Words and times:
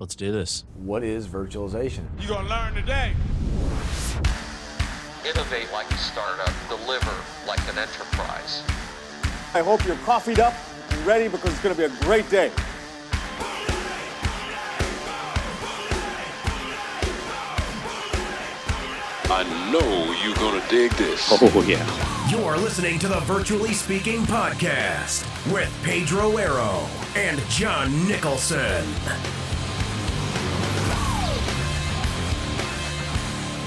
Let's 0.00 0.14
do 0.14 0.30
this. 0.30 0.64
What 0.76 1.02
is 1.02 1.26
virtualization? 1.26 2.04
You're 2.20 2.28
going 2.28 2.44
to 2.44 2.50
learn 2.50 2.72
today. 2.72 3.14
Innovate 5.28 5.72
like 5.72 5.90
a 5.90 5.96
startup, 5.96 6.52
deliver 6.68 7.10
like 7.48 7.58
an 7.68 7.78
enterprise. 7.78 8.62
I 9.54 9.60
hope 9.60 9.84
you're 9.84 9.96
coffeeed 10.04 10.38
up 10.38 10.54
and 10.90 11.04
ready 11.04 11.26
because 11.26 11.50
it's 11.50 11.60
going 11.60 11.74
to 11.74 11.88
be 11.88 11.92
a 11.92 12.00
great 12.02 12.30
day. 12.30 12.52
I 19.30 19.42
know 19.72 20.14
you're 20.24 20.34
gonna 20.36 20.66
dig 20.70 20.90
this. 20.92 21.28
Oh, 21.30 21.38
oh, 21.54 21.62
yeah. 21.62 22.30
You're 22.30 22.56
listening 22.56 22.98
to 23.00 23.08
the 23.08 23.20
Virtually 23.20 23.74
Speaking 23.74 24.22
Podcast 24.22 25.26
with 25.52 25.70
Pedro 25.82 26.38
Arrow 26.38 26.86
and 27.14 27.38
John 27.50 28.08
Nicholson. 28.08 28.86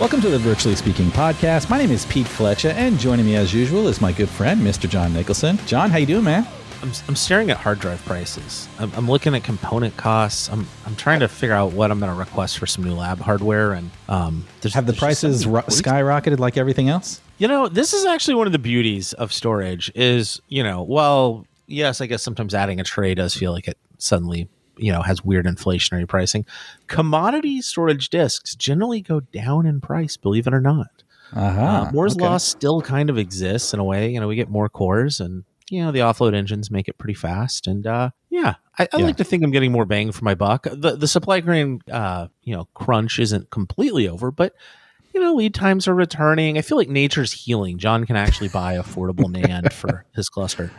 Welcome 0.01 0.21
to 0.21 0.31
the 0.31 0.39
Virtually 0.39 0.75
Speaking 0.75 1.11
Podcast. 1.11 1.69
My 1.69 1.77
name 1.77 1.91
is 1.91 2.07
Pete 2.07 2.25
Flecha, 2.25 2.73
and 2.73 2.97
joining 2.97 3.23
me 3.23 3.35
as 3.35 3.53
usual 3.53 3.87
is 3.87 4.01
my 4.01 4.11
good 4.11 4.29
friend, 4.29 4.59
Mr. 4.59 4.89
John 4.89 5.13
Nicholson. 5.13 5.59
John, 5.67 5.91
how 5.91 5.99
you 5.99 6.07
doing, 6.07 6.23
man? 6.23 6.47
I'm, 6.81 6.91
I'm 7.07 7.15
staring 7.15 7.51
at 7.51 7.57
hard 7.57 7.77
drive 7.77 8.03
prices. 8.03 8.67
I'm, 8.79 8.91
I'm 8.95 9.07
looking 9.07 9.35
at 9.35 9.43
component 9.43 9.95
costs. 9.97 10.49
I'm, 10.49 10.67
I'm 10.87 10.95
trying 10.95 11.19
to 11.19 11.27
figure 11.27 11.53
out 11.53 11.73
what 11.73 11.91
I'm 11.91 11.99
going 11.99 12.11
to 12.11 12.17
request 12.17 12.57
for 12.57 12.65
some 12.65 12.83
new 12.83 12.95
lab 12.95 13.19
hardware. 13.19 13.73
And 13.73 13.91
um, 14.09 14.43
there's, 14.61 14.73
Have 14.73 14.87
the 14.87 14.93
prices 14.93 15.45
ro- 15.45 15.61
skyrocketed 15.61 16.39
like 16.39 16.57
everything 16.57 16.89
else? 16.89 17.21
You 17.37 17.47
know, 17.47 17.67
this 17.67 17.93
is 17.93 18.03
actually 18.03 18.33
one 18.33 18.47
of 18.47 18.53
the 18.53 18.59
beauties 18.59 19.13
of 19.13 19.31
storage. 19.31 19.91
Is 19.93 20.41
you 20.47 20.63
know, 20.63 20.81
well, 20.81 21.45
yes, 21.67 22.01
I 22.01 22.07
guess 22.07 22.23
sometimes 22.23 22.55
adding 22.55 22.79
a 22.79 22.83
tray 22.83 23.13
does 23.13 23.35
feel 23.35 23.51
like 23.51 23.67
it 23.67 23.77
suddenly 23.99 24.49
you 24.81 24.91
know 24.91 25.01
has 25.01 25.23
weird 25.23 25.45
inflationary 25.45 26.07
pricing. 26.07 26.45
Commodity 26.87 27.61
storage 27.61 28.09
disks 28.09 28.55
generally 28.55 29.01
go 29.01 29.19
down 29.21 29.65
in 29.65 29.79
price, 29.79 30.17
believe 30.17 30.47
it 30.47 30.53
or 30.53 30.61
not. 30.61 31.03
Uh-huh. 31.33 31.61
Uh, 31.61 31.91
Moore's 31.93 32.15
okay. 32.15 32.25
law 32.25 32.37
still 32.37 32.81
kind 32.81 33.09
of 33.09 33.17
exists 33.17 33.73
in 33.73 33.79
a 33.79 33.83
way. 33.85 34.09
You 34.09 34.19
know, 34.19 34.27
we 34.27 34.35
get 34.35 34.49
more 34.49 34.67
cores 34.67 35.19
and 35.21 35.45
you 35.69 35.81
know 35.81 35.93
the 35.93 35.99
offload 35.99 36.35
engines 36.35 36.69
make 36.69 36.89
it 36.89 36.97
pretty 36.97 37.13
fast 37.13 37.65
and 37.65 37.87
uh 37.87 38.09
yeah 38.29 38.55
i, 38.77 38.89
I 38.91 38.97
Yeah. 38.97 39.05
like 39.05 39.15
to 39.17 39.23
think 39.23 39.41
i'm 39.41 39.51
getting 39.51 39.71
more 39.71 39.85
bang 39.85 40.11
for 40.11 40.25
my 40.25 40.35
buck 40.35 40.67
the 40.69 40.97
the 40.97 41.07
supply 41.07 41.39
chain 41.39 41.79
uh 41.89 42.27
you 42.43 42.53
know 42.53 42.67
crunch 42.73 43.19
isn't 43.19 43.51
completely 43.51 44.09
over 44.09 44.31
but 44.31 44.53
you 45.13 45.19
know 45.19 45.33
lead 45.33 45.53
times 45.53 45.87
are 45.87 45.95
returning 45.95 46.57
i 46.57 46.61
feel 46.61 46.77
like 46.77 46.89
nature's 46.89 47.31
healing 47.31 47.77
john 47.77 48.05
can 48.05 48.15
actually 48.15 48.49
buy 48.49 48.75
affordable 48.75 49.25
nand 49.25 49.71
for 49.73 50.05
his 50.13 50.29
cluster 50.29 50.71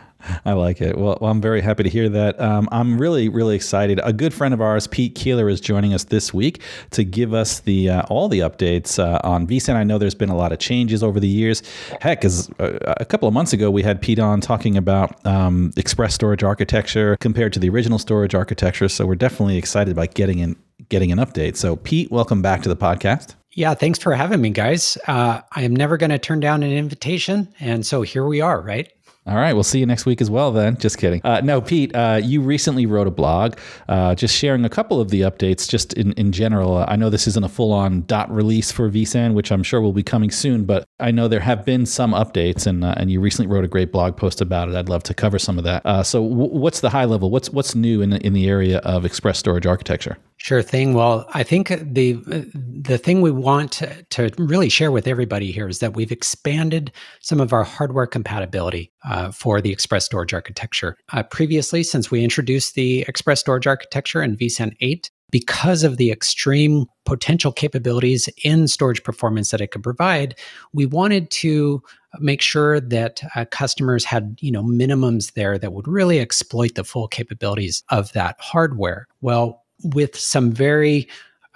I 0.45 0.53
like 0.53 0.81
it. 0.81 0.97
Well, 0.97 1.17
well, 1.19 1.31
I'm 1.31 1.41
very 1.41 1.61
happy 1.61 1.83
to 1.83 1.89
hear 1.89 2.07
that. 2.09 2.39
Um, 2.39 2.69
I'm 2.71 2.97
really, 2.97 3.29
really 3.29 3.55
excited. 3.55 3.99
A 4.03 4.13
good 4.13 4.33
friend 4.33 4.53
of 4.53 4.61
ours, 4.61 4.87
Pete 4.87 5.15
Koehler, 5.15 5.51
is 5.51 5.59
joining 5.59 5.93
us 5.93 6.05
this 6.05 6.33
week 6.33 6.61
to 6.91 7.03
give 7.03 7.33
us 7.33 7.59
the 7.59 7.89
uh, 7.89 8.03
all 8.03 8.29
the 8.29 8.39
updates 8.39 8.99
uh, 8.99 9.19
on 9.23 9.47
vSAN. 9.47 9.75
I 9.75 9.83
know 9.83 9.97
there's 9.97 10.15
been 10.15 10.29
a 10.29 10.35
lot 10.35 10.51
of 10.51 10.59
changes 10.59 11.03
over 11.03 11.19
the 11.19 11.27
years. 11.27 11.61
Heck, 12.01 12.23
as 12.23 12.49
uh, 12.59 12.77
a 12.97 13.05
couple 13.05 13.27
of 13.27 13.33
months 13.33 13.53
ago, 13.53 13.69
we 13.69 13.83
had 13.83 14.01
Pete 14.01 14.19
on 14.19 14.39
talking 14.39 14.77
about 14.77 15.25
um, 15.25 15.71
express 15.77 16.13
storage 16.13 16.43
architecture 16.43 17.17
compared 17.19 17.53
to 17.53 17.59
the 17.59 17.69
original 17.69 17.99
storage 17.99 18.35
architecture. 18.35 18.87
So 18.87 19.05
we're 19.05 19.15
definitely 19.15 19.57
excited 19.57 19.91
about 19.91 20.13
getting 20.13 20.39
in 20.39 20.55
getting 20.89 21.11
an 21.11 21.17
update. 21.17 21.55
So, 21.55 21.75
Pete, 21.75 22.11
welcome 22.11 22.41
back 22.41 22.61
to 22.63 22.69
the 22.69 22.75
podcast. 22.75 23.35
Yeah, 23.55 23.75
thanks 23.75 23.99
for 23.99 24.13
having 24.13 24.41
me, 24.41 24.49
guys. 24.49 24.97
Uh, 25.07 25.41
I 25.51 25.61
am 25.61 25.75
never 25.75 25.97
going 25.97 26.09
to 26.09 26.19
turn 26.19 26.39
down 26.39 26.63
an 26.63 26.71
invitation. 26.71 27.53
And 27.59 27.85
so 27.85 28.01
here 28.01 28.25
we 28.25 28.41
are, 28.41 28.59
right? 28.61 28.91
All 29.25 29.35
right, 29.35 29.53
we'll 29.53 29.63
see 29.63 29.79
you 29.79 29.85
next 29.85 30.05
week 30.05 30.19
as 30.19 30.29
well. 30.29 30.51
Then, 30.51 30.75
just 30.75 30.97
kidding. 30.97 31.21
Uh, 31.23 31.39
no, 31.41 31.61
Pete, 31.61 31.95
uh, 31.95 32.19
you 32.21 32.41
recently 32.41 32.85
wrote 32.85 33.07
a 33.07 33.11
blog, 33.11 33.57
uh, 33.87 34.15
just 34.15 34.35
sharing 34.35 34.65
a 34.65 34.69
couple 34.69 34.99
of 34.99 35.11
the 35.11 35.21
updates, 35.21 35.69
just 35.69 35.93
in 35.93 36.11
in 36.13 36.33
general. 36.33 36.75
Uh, 36.75 36.85
I 36.89 36.97
know 36.97 37.09
this 37.09 37.25
isn't 37.27 37.45
a 37.45 37.47
full 37.47 37.71
on 37.71 38.03
dot 38.05 38.29
release 38.29 38.69
for 38.69 38.89
vSAN, 38.89 39.33
which 39.33 39.49
I'm 39.49 39.63
sure 39.63 39.79
will 39.79 39.93
be 39.93 40.03
coming 40.03 40.29
soon, 40.29 40.65
but 40.65 40.83
I 40.99 41.11
know 41.11 41.29
there 41.29 41.39
have 41.39 41.63
been 41.63 41.85
some 41.85 42.11
updates, 42.11 42.67
and 42.67 42.83
uh, 42.83 42.95
and 42.97 43.09
you 43.09 43.21
recently 43.21 43.49
wrote 43.49 43.63
a 43.63 43.69
great 43.69 43.93
blog 43.93 44.17
post 44.17 44.41
about 44.41 44.67
it. 44.67 44.75
I'd 44.75 44.89
love 44.89 45.03
to 45.03 45.13
cover 45.13 45.39
some 45.39 45.57
of 45.57 45.63
that. 45.63 45.85
Uh, 45.85 46.03
so, 46.03 46.21
w- 46.21 46.59
what's 46.59 46.81
the 46.81 46.89
high 46.89 47.05
level? 47.05 47.29
What's 47.29 47.49
what's 47.49 47.75
new 47.75 48.01
in 48.01 48.11
in 48.11 48.33
the 48.33 48.49
area 48.49 48.79
of 48.79 49.05
express 49.05 49.39
storage 49.39 49.65
architecture? 49.65 50.17
Sure 50.43 50.61
thing. 50.61 50.93
Well, 50.93 51.25
I 51.33 51.41
think 51.41 51.69
the 51.69 52.15
the 52.53 52.97
thing 52.97 53.21
we 53.21 53.31
want 53.31 53.71
to, 53.73 54.03
to 54.09 54.29
really 54.37 54.67
share 54.67 54.91
with 54.91 55.07
everybody 55.07 55.53
here 55.53 55.69
is 55.69 55.79
that 55.79 55.95
we've 55.95 56.11
expanded 56.11 56.91
some 57.21 57.39
of 57.39 57.53
our 57.53 57.63
hardware 57.63 58.05
compatibility 58.05 58.91
uh, 59.05 59.31
for 59.31 59.61
the 59.61 59.71
Express 59.71 60.03
Storage 60.03 60.33
architecture. 60.33 60.97
Uh, 61.13 61.23
previously, 61.23 61.81
since 61.81 62.11
we 62.11 62.25
introduced 62.25 62.75
the 62.75 63.05
Express 63.07 63.39
Storage 63.39 63.67
architecture 63.67 64.21
in 64.21 64.35
vSAN 64.35 64.75
8, 64.81 65.09
because 65.31 65.85
of 65.85 65.95
the 65.95 66.11
extreme 66.11 66.87
potential 67.05 67.53
capabilities 67.53 68.27
in 68.43 68.67
storage 68.67 69.01
performance 69.01 69.49
that 69.51 69.61
it 69.61 69.71
could 69.71 69.81
provide, 69.81 70.35
we 70.73 70.85
wanted 70.85 71.31
to 71.31 71.81
make 72.19 72.41
sure 72.41 72.81
that 72.81 73.23
uh, 73.35 73.45
customers 73.49 74.03
had 74.03 74.37
you 74.41 74.51
know 74.51 74.61
minimums 74.61 75.35
there 75.35 75.57
that 75.57 75.71
would 75.71 75.87
really 75.87 76.19
exploit 76.19 76.75
the 76.75 76.83
full 76.83 77.07
capabilities 77.07 77.81
of 77.87 78.11
that 78.11 78.35
hardware. 78.41 79.07
Well, 79.21 79.62
with 79.83 80.17
some 80.17 80.51
very 80.51 81.07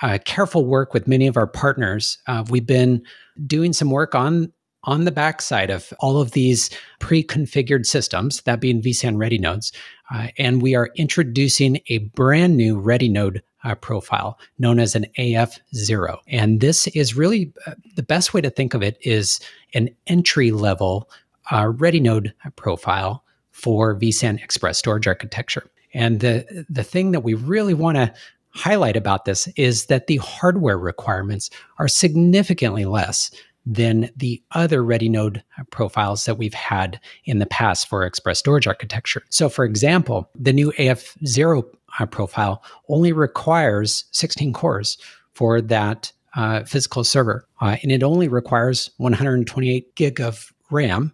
uh, 0.01 0.19
careful 0.25 0.65
work 0.65 0.93
with 0.93 1.07
many 1.07 1.27
of 1.27 1.37
our 1.37 1.47
partners, 1.47 2.17
uh, 2.27 2.43
we've 2.49 2.67
been 2.67 3.01
doing 3.45 3.73
some 3.73 3.89
work 3.89 4.15
on 4.15 4.51
on 4.83 5.03
the 5.03 5.11
backside 5.11 5.69
of 5.69 5.91
all 5.99 6.21
of 6.21 6.31
these 6.31 6.69
pre-configured 6.99 7.85
systems, 7.85 8.41
that 8.43 8.61
being 8.61 8.81
vSAN 8.81 9.17
Ready 9.17 9.37
nodes, 9.37 9.73
uh, 10.13 10.27
and 10.37 10.61
we 10.61 10.75
are 10.75 10.91
introducing 10.95 11.81
a 11.89 11.97
brand 11.97 12.55
new 12.55 12.79
Ready 12.79 13.09
node 13.09 13.43
uh, 13.65 13.75
profile 13.75 14.39
known 14.59 14.79
as 14.79 14.95
an 14.95 15.05
AF0. 15.19 16.19
And 16.27 16.61
this 16.61 16.87
is 16.87 17.17
really 17.17 17.51
uh, 17.65 17.73
the 17.95 18.03
best 18.03 18.33
way 18.33 18.39
to 18.39 18.49
think 18.49 18.73
of 18.73 18.81
it 18.81 18.97
is 19.01 19.41
an 19.73 19.89
entry 20.07 20.51
level 20.51 21.09
uh, 21.51 21.67
Ready 21.67 21.99
node 21.99 22.33
profile 22.55 23.23
for 23.51 23.99
vSAN 23.99 24.41
Express 24.41 24.77
Storage 24.77 25.07
architecture. 25.07 25.69
And 25.93 26.19
the 26.19 26.65
the 26.69 26.83
thing 26.83 27.11
that 27.11 27.21
we 27.21 27.33
really 27.33 27.73
want 27.73 27.97
to 27.97 28.13
highlight 28.49 28.97
about 28.97 29.25
this 29.25 29.47
is 29.55 29.85
that 29.85 30.07
the 30.07 30.17
hardware 30.17 30.77
requirements 30.77 31.49
are 31.77 31.87
significantly 31.87 32.85
less 32.85 33.31
than 33.67 34.09
the 34.15 34.41
other 34.51 34.83
ready 34.83 35.09
node 35.09 35.43
profiles 35.71 36.25
that 36.25 36.37
we've 36.37 36.53
had 36.53 36.99
in 37.25 37.39
the 37.39 37.45
past 37.45 37.87
for 37.89 38.05
express 38.05 38.39
storage 38.39 38.65
architecture. 38.65 39.21
So, 39.29 39.49
for 39.49 39.65
example, 39.65 40.29
the 40.35 40.53
new 40.53 40.71
AF0 40.73 41.65
uh, 41.99 42.05
profile 42.05 42.63
only 42.87 43.11
requires 43.11 44.05
16 44.11 44.53
cores 44.53 44.97
for 45.33 45.59
that 45.61 46.11
uh, 46.35 46.63
physical 46.63 47.03
server, 47.03 47.45
uh, 47.59 47.75
and 47.83 47.91
it 47.91 48.03
only 48.03 48.27
requires 48.27 48.89
128 48.97 49.95
gig 49.95 50.21
of 50.21 50.53
RAM, 50.71 51.13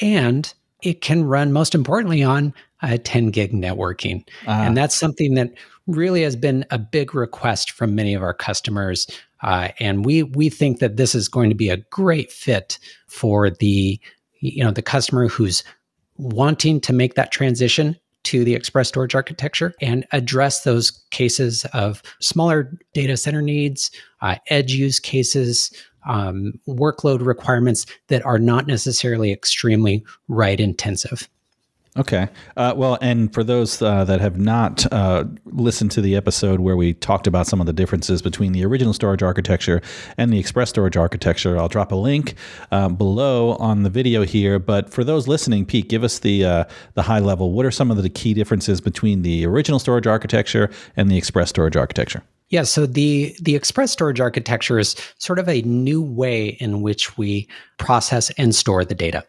and 0.00 0.54
it 0.82 1.00
can 1.00 1.24
run, 1.24 1.52
most 1.52 1.74
importantly, 1.74 2.22
on 2.22 2.54
uh, 2.82 2.98
10 3.02 3.30
gig 3.30 3.52
networking. 3.52 4.26
Ah. 4.46 4.64
And 4.64 4.76
that's 4.76 4.94
something 4.94 5.34
that 5.34 5.50
really 5.86 6.22
has 6.22 6.36
been 6.36 6.64
a 6.70 6.78
big 6.78 7.14
request 7.14 7.70
from 7.70 7.94
many 7.94 8.14
of 8.14 8.22
our 8.22 8.34
customers. 8.34 9.06
Uh, 9.42 9.68
and 9.78 10.04
we 10.04 10.24
we 10.24 10.48
think 10.48 10.80
that 10.80 10.96
this 10.96 11.14
is 11.14 11.28
going 11.28 11.48
to 11.48 11.54
be 11.54 11.70
a 11.70 11.76
great 11.76 12.32
fit 12.32 12.78
for 13.06 13.50
the 13.50 14.00
you 14.40 14.64
know 14.64 14.70
the 14.70 14.82
customer 14.82 15.28
who's 15.28 15.62
wanting 16.16 16.80
to 16.80 16.92
make 16.92 17.14
that 17.14 17.30
transition 17.30 17.96
to 18.24 18.44
the 18.44 18.54
express 18.54 18.88
storage 18.88 19.14
architecture 19.14 19.72
and 19.80 20.06
address 20.12 20.64
those 20.64 20.90
cases 21.10 21.64
of 21.72 22.02
smaller 22.20 22.76
data 22.92 23.16
center 23.16 23.40
needs, 23.40 23.90
uh, 24.20 24.36
edge 24.50 24.72
use 24.72 24.98
cases, 24.98 25.72
um, 26.06 26.52
workload 26.68 27.24
requirements 27.24 27.86
that 28.08 28.24
are 28.26 28.38
not 28.38 28.66
necessarily 28.66 29.32
extremely 29.32 30.04
write 30.26 30.60
intensive. 30.60 31.28
Okay. 31.98 32.28
Uh, 32.56 32.74
well, 32.76 32.96
and 33.02 33.34
for 33.34 33.42
those 33.42 33.82
uh, 33.82 34.04
that 34.04 34.20
have 34.20 34.38
not 34.38 34.90
uh, 34.92 35.24
listened 35.46 35.90
to 35.92 36.00
the 36.00 36.14
episode 36.14 36.60
where 36.60 36.76
we 36.76 36.94
talked 36.94 37.26
about 37.26 37.48
some 37.48 37.60
of 37.60 37.66
the 37.66 37.72
differences 37.72 38.22
between 38.22 38.52
the 38.52 38.64
original 38.64 38.92
storage 38.92 39.22
architecture 39.22 39.82
and 40.16 40.32
the 40.32 40.38
express 40.38 40.68
storage 40.68 40.96
architecture, 40.96 41.58
I'll 41.58 41.66
drop 41.66 41.90
a 41.90 41.96
link 41.96 42.36
um, 42.70 42.94
below 42.94 43.54
on 43.54 43.82
the 43.82 43.90
video 43.90 44.22
here. 44.22 44.60
But 44.60 44.90
for 44.90 45.02
those 45.02 45.26
listening, 45.26 45.66
Pete, 45.66 45.88
give 45.88 46.04
us 46.04 46.20
the 46.20 46.44
uh, 46.44 46.64
the 46.94 47.02
high 47.02 47.18
level. 47.18 47.52
What 47.52 47.66
are 47.66 47.72
some 47.72 47.90
of 47.90 48.00
the 48.00 48.10
key 48.10 48.32
differences 48.32 48.80
between 48.80 49.22
the 49.22 49.44
original 49.44 49.80
storage 49.80 50.06
architecture 50.06 50.70
and 50.96 51.10
the 51.10 51.18
express 51.18 51.48
storage 51.48 51.76
architecture? 51.76 52.22
Yeah, 52.50 52.62
so 52.62 52.86
the 52.86 53.36
the 53.42 53.54
express 53.54 53.92
storage 53.92 54.20
architecture 54.20 54.78
is 54.78 54.96
sort 55.18 55.38
of 55.38 55.48
a 55.48 55.60
new 55.62 56.00
way 56.00 56.48
in 56.60 56.80
which 56.80 57.18
we 57.18 57.46
process 57.76 58.30
and 58.38 58.54
store 58.54 58.84
the 58.86 58.94
data, 58.94 59.22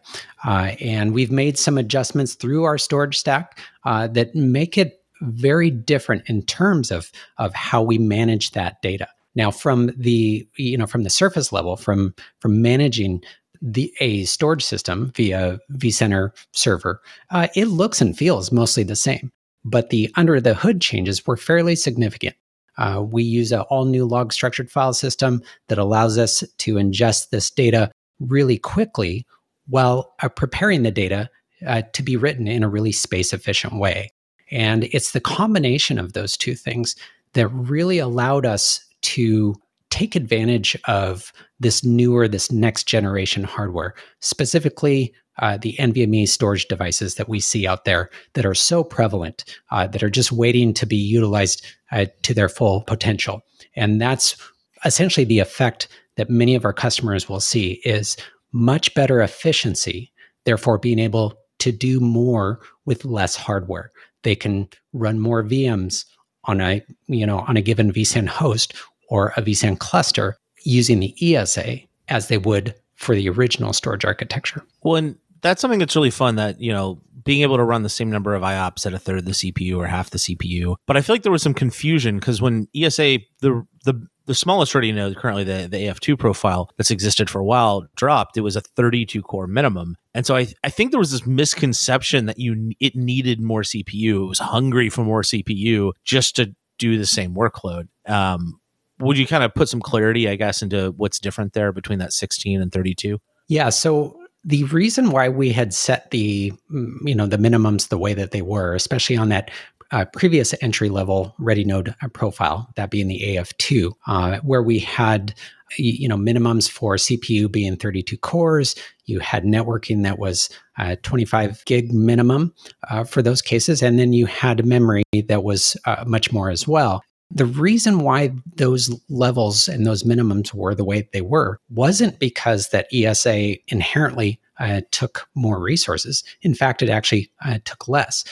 uh, 0.46 0.72
and 0.80 1.12
we've 1.12 1.30
made 1.30 1.58
some 1.58 1.76
adjustments 1.76 2.34
through 2.34 2.64
our 2.64 2.78
storage 2.78 3.18
stack 3.18 3.58
uh, 3.84 4.06
that 4.08 4.34
make 4.34 4.78
it 4.78 5.02
very 5.20 5.70
different 5.70 6.22
in 6.30 6.42
terms 6.42 6.90
of 6.90 7.12
of 7.36 7.54
how 7.54 7.82
we 7.82 7.98
manage 7.98 8.52
that 8.52 8.80
data. 8.80 9.06
Now, 9.34 9.50
from 9.50 9.92
the 9.98 10.48
you 10.56 10.78
know 10.78 10.86
from 10.86 11.02
the 11.02 11.10
surface 11.10 11.52
level, 11.52 11.76
from 11.76 12.14
from 12.38 12.62
managing 12.62 13.22
the 13.60 13.92
a 14.00 14.24
storage 14.24 14.64
system 14.64 15.12
via 15.14 15.58
vCenter 15.74 16.30
server, 16.52 17.02
uh, 17.30 17.48
it 17.54 17.66
looks 17.66 18.00
and 18.00 18.16
feels 18.16 18.50
mostly 18.50 18.82
the 18.82 18.96
same, 18.96 19.30
but 19.62 19.90
the 19.90 20.10
under 20.16 20.40
the 20.40 20.54
hood 20.54 20.80
changes 20.80 21.26
were 21.26 21.36
fairly 21.36 21.76
significant. 21.76 22.34
Uh, 22.78 23.04
we 23.06 23.22
use 23.22 23.52
an 23.52 23.60
all 23.62 23.84
new 23.84 24.04
log 24.04 24.32
structured 24.32 24.70
file 24.70 24.92
system 24.92 25.42
that 25.68 25.78
allows 25.78 26.18
us 26.18 26.42
to 26.58 26.74
ingest 26.74 27.30
this 27.30 27.50
data 27.50 27.90
really 28.20 28.58
quickly 28.58 29.26
while 29.68 30.14
uh, 30.22 30.28
preparing 30.28 30.82
the 30.82 30.90
data 30.90 31.28
uh, 31.66 31.82
to 31.92 32.02
be 32.02 32.16
written 32.16 32.46
in 32.46 32.62
a 32.62 32.68
really 32.68 32.92
space 32.92 33.32
efficient 33.32 33.74
way. 33.74 34.10
And 34.50 34.84
it's 34.84 35.12
the 35.12 35.20
combination 35.20 35.98
of 35.98 36.12
those 36.12 36.36
two 36.36 36.54
things 36.54 36.96
that 37.34 37.48
really 37.48 37.98
allowed 37.98 38.44
us 38.44 38.84
to 39.02 39.54
take 39.90 40.16
advantage 40.16 40.76
of 40.86 41.32
this 41.60 41.84
newer, 41.84 42.26
this 42.26 42.50
next 42.50 42.84
generation 42.84 43.44
hardware, 43.44 43.94
specifically 44.20 45.14
uh, 45.38 45.56
the 45.56 45.74
NVMe 45.78 46.28
storage 46.28 46.66
devices 46.68 47.14
that 47.14 47.28
we 47.28 47.40
see 47.40 47.66
out 47.66 47.84
there 47.84 48.10
that 48.34 48.44
are 48.44 48.54
so 48.54 48.82
prevalent, 48.82 49.44
uh, 49.70 49.86
that 49.86 50.02
are 50.02 50.10
just 50.10 50.32
waiting 50.32 50.74
to 50.74 50.86
be 50.86 50.96
utilized 50.96 51.64
uh, 51.92 52.06
to 52.22 52.34
their 52.34 52.48
full 52.48 52.82
potential. 52.82 53.42
And 53.76 54.00
that's 54.00 54.36
essentially 54.84 55.24
the 55.24 55.38
effect 55.38 55.88
that 56.16 56.30
many 56.30 56.54
of 56.54 56.64
our 56.64 56.72
customers 56.72 57.28
will 57.28 57.40
see 57.40 57.80
is 57.84 58.16
much 58.52 58.92
better 58.94 59.20
efficiency, 59.20 60.12
therefore 60.44 60.78
being 60.78 60.98
able 60.98 61.34
to 61.60 61.72
do 61.72 62.00
more 62.00 62.60
with 62.84 63.04
less 63.04 63.36
hardware. 63.36 63.92
They 64.22 64.34
can 64.34 64.68
run 64.92 65.20
more 65.20 65.42
VMs 65.44 66.04
on 66.44 66.60
a 66.60 66.82
you 67.06 67.26
know 67.26 67.40
on 67.40 67.56
a 67.56 67.62
given 67.62 67.92
vSAN 67.92 68.26
host 68.26 68.74
or 69.08 69.32
a 69.36 69.42
vSAN 69.42 69.78
cluster 69.78 70.36
using 70.62 71.00
the 71.00 71.14
ESA 71.36 71.78
as 72.08 72.28
they 72.28 72.38
would 72.38 72.74
for 72.96 73.14
the 73.14 73.28
original 73.28 73.72
storage 73.72 74.04
architecture. 74.04 74.62
Well, 74.82 74.96
and 74.96 75.16
that's 75.42 75.60
something 75.60 75.78
that's 75.78 75.96
really 75.96 76.10
fun 76.10 76.36
that, 76.36 76.60
you 76.60 76.72
know, 76.72 77.00
being 77.24 77.42
able 77.42 77.56
to 77.56 77.64
run 77.64 77.82
the 77.82 77.88
same 77.88 78.10
number 78.10 78.34
of 78.34 78.42
IOPS 78.42 78.86
at 78.86 78.94
a 78.94 78.98
third 78.98 79.18
of 79.18 79.24
the 79.24 79.32
CPU 79.32 79.76
or 79.76 79.86
half 79.86 80.10
the 80.10 80.18
CPU. 80.18 80.76
But 80.86 80.96
I 80.96 81.02
feel 81.02 81.14
like 81.14 81.22
there 81.22 81.32
was 81.32 81.42
some 81.42 81.54
confusion 81.54 82.18
because 82.18 82.40
when 82.40 82.68
ESA, 82.74 83.18
the 83.40 83.66
the 83.84 84.06
the 84.26 84.34
smallest 84.34 84.74
ready 84.74 84.92
node 84.92 85.16
currently 85.16 85.42
the, 85.42 85.66
the 85.68 85.78
AF2 85.78 86.16
profile 86.16 86.70
that's 86.76 86.92
existed 86.92 87.28
for 87.28 87.40
a 87.40 87.44
while 87.44 87.86
dropped, 87.96 88.36
it 88.36 88.42
was 88.42 88.54
a 88.54 88.60
32 88.60 89.22
core 89.22 89.48
minimum. 89.48 89.96
And 90.14 90.24
so 90.24 90.36
I, 90.36 90.46
I 90.62 90.70
think 90.70 90.92
there 90.92 91.00
was 91.00 91.10
this 91.10 91.26
misconception 91.26 92.26
that 92.26 92.38
you 92.38 92.70
it 92.78 92.94
needed 92.94 93.40
more 93.40 93.62
CPU. 93.62 94.24
It 94.24 94.28
was 94.28 94.38
hungry 94.38 94.88
for 94.88 95.04
more 95.04 95.22
CPU 95.22 95.92
just 96.04 96.36
to 96.36 96.54
do 96.78 96.96
the 96.96 97.06
same 97.06 97.34
workload. 97.34 97.88
Um, 98.06 98.59
would 99.00 99.18
you 99.18 99.26
kind 99.26 99.42
of 99.42 99.54
put 99.54 99.68
some 99.68 99.80
clarity, 99.80 100.28
I 100.28 100.36
guess, 100.36 100.62
into 100.62 100.92
what's 100.96 101.18
different 101.18 101.52
there 101.52 101.72
between 101.72 101.98
that 101.98 102.12
16 102.12 102.60
and 102.60 102.72
32? 102.72 103.18
Yeah. 103.48 103.70
So 103.70 104.20
the 104.44 104.64
reason 104.64 105.10
why 105.10 105.28
we 105.28 105.52
had 105.52 105.74
set 105.74 106.10
the 106.10 106.52
mm, 106.72 106.96
you 107.02 107.14
know 107.14 107.26
the 107.26 107.36
minimums 107.36 107.88
the 107.88 107.98
way 107.98 108.14
that 108.14 108.30
they 108.30 108.42
were, 108.42 108.74
especially 108.74 109.16
on 109.16 109.28
that 109.30 109.50
uh, 109.92 110.04
previous 110.04 110.54
entry 110.62 110.88
level 110.88 111.34
ready 111.38 111.64
node 111.64 111.94
uh, 112.00 112.08
profile, 112.08 112.70
that 112.76 112.90
being 112.90 113.08
the 113.08 113.20
AF2, 113.20 113.92
uh, 114.06 114.38
where 114.40 114.62
we 114.62 114.78
had 114.78 115.34
you 115.76 116.08
know 116.08 116.16
minimums 116.16 116.70
for 116.70 116.96
CPU 116.96 117.50
being 117.50 117.76
32 117.76 118.16
cores. 118.18 118.74
You 119.06 119.18
had 119.20 119.44
networking 119.44 120.04
that 120.04 120.18
was 120.18 120.48
uh, 120.78 120.96
25 121.02 121.64
gig 121.64 121.92
minimum 121.92 122.54
uh, 122.88 123.04
for 123.04 123.22
those 123.22 123.42
cases, 123.42 123.82
and 123.82 123.98
then 123.98 124.12
you 124.12 124.26
had 124.26 124.64
memory 124.64 125.02
that 125.28 125.42
was 125.42 125.76
uh, 125.84 126.04
much 126.06 126.32
more 126.32 126.50
as 126.50 126.66
well. 126.66 127.02
The 127.30 127.46
reason 127.46 128.00
why 128.00 128.32
those 128.56 128.90
levels 129.08 129.68
and 129.68 129.86
those 129.86 130.02
minimums 130.02 130.52
were 130.52 130.74
the 130.74 130.84
way 130.84 131.08
they 131.12 131.20
were 131.20 131.60
wasn't 131.70 132.18
because 132.18 132.70
that 132.70 132.88
ESA 132.92 133.56
inherently 133.68 134.40
uh, 134.58 134.80
took 134.90 135.28
more 135.34 135.60
resources. 135.60 136.24
In 136.42 136.54
fact, 136.54 136.82
it 136.82 136.90
actually 136.90 137.30
uh, 137.44 137.58
took 137.64 137.88
less. 137.88 138.24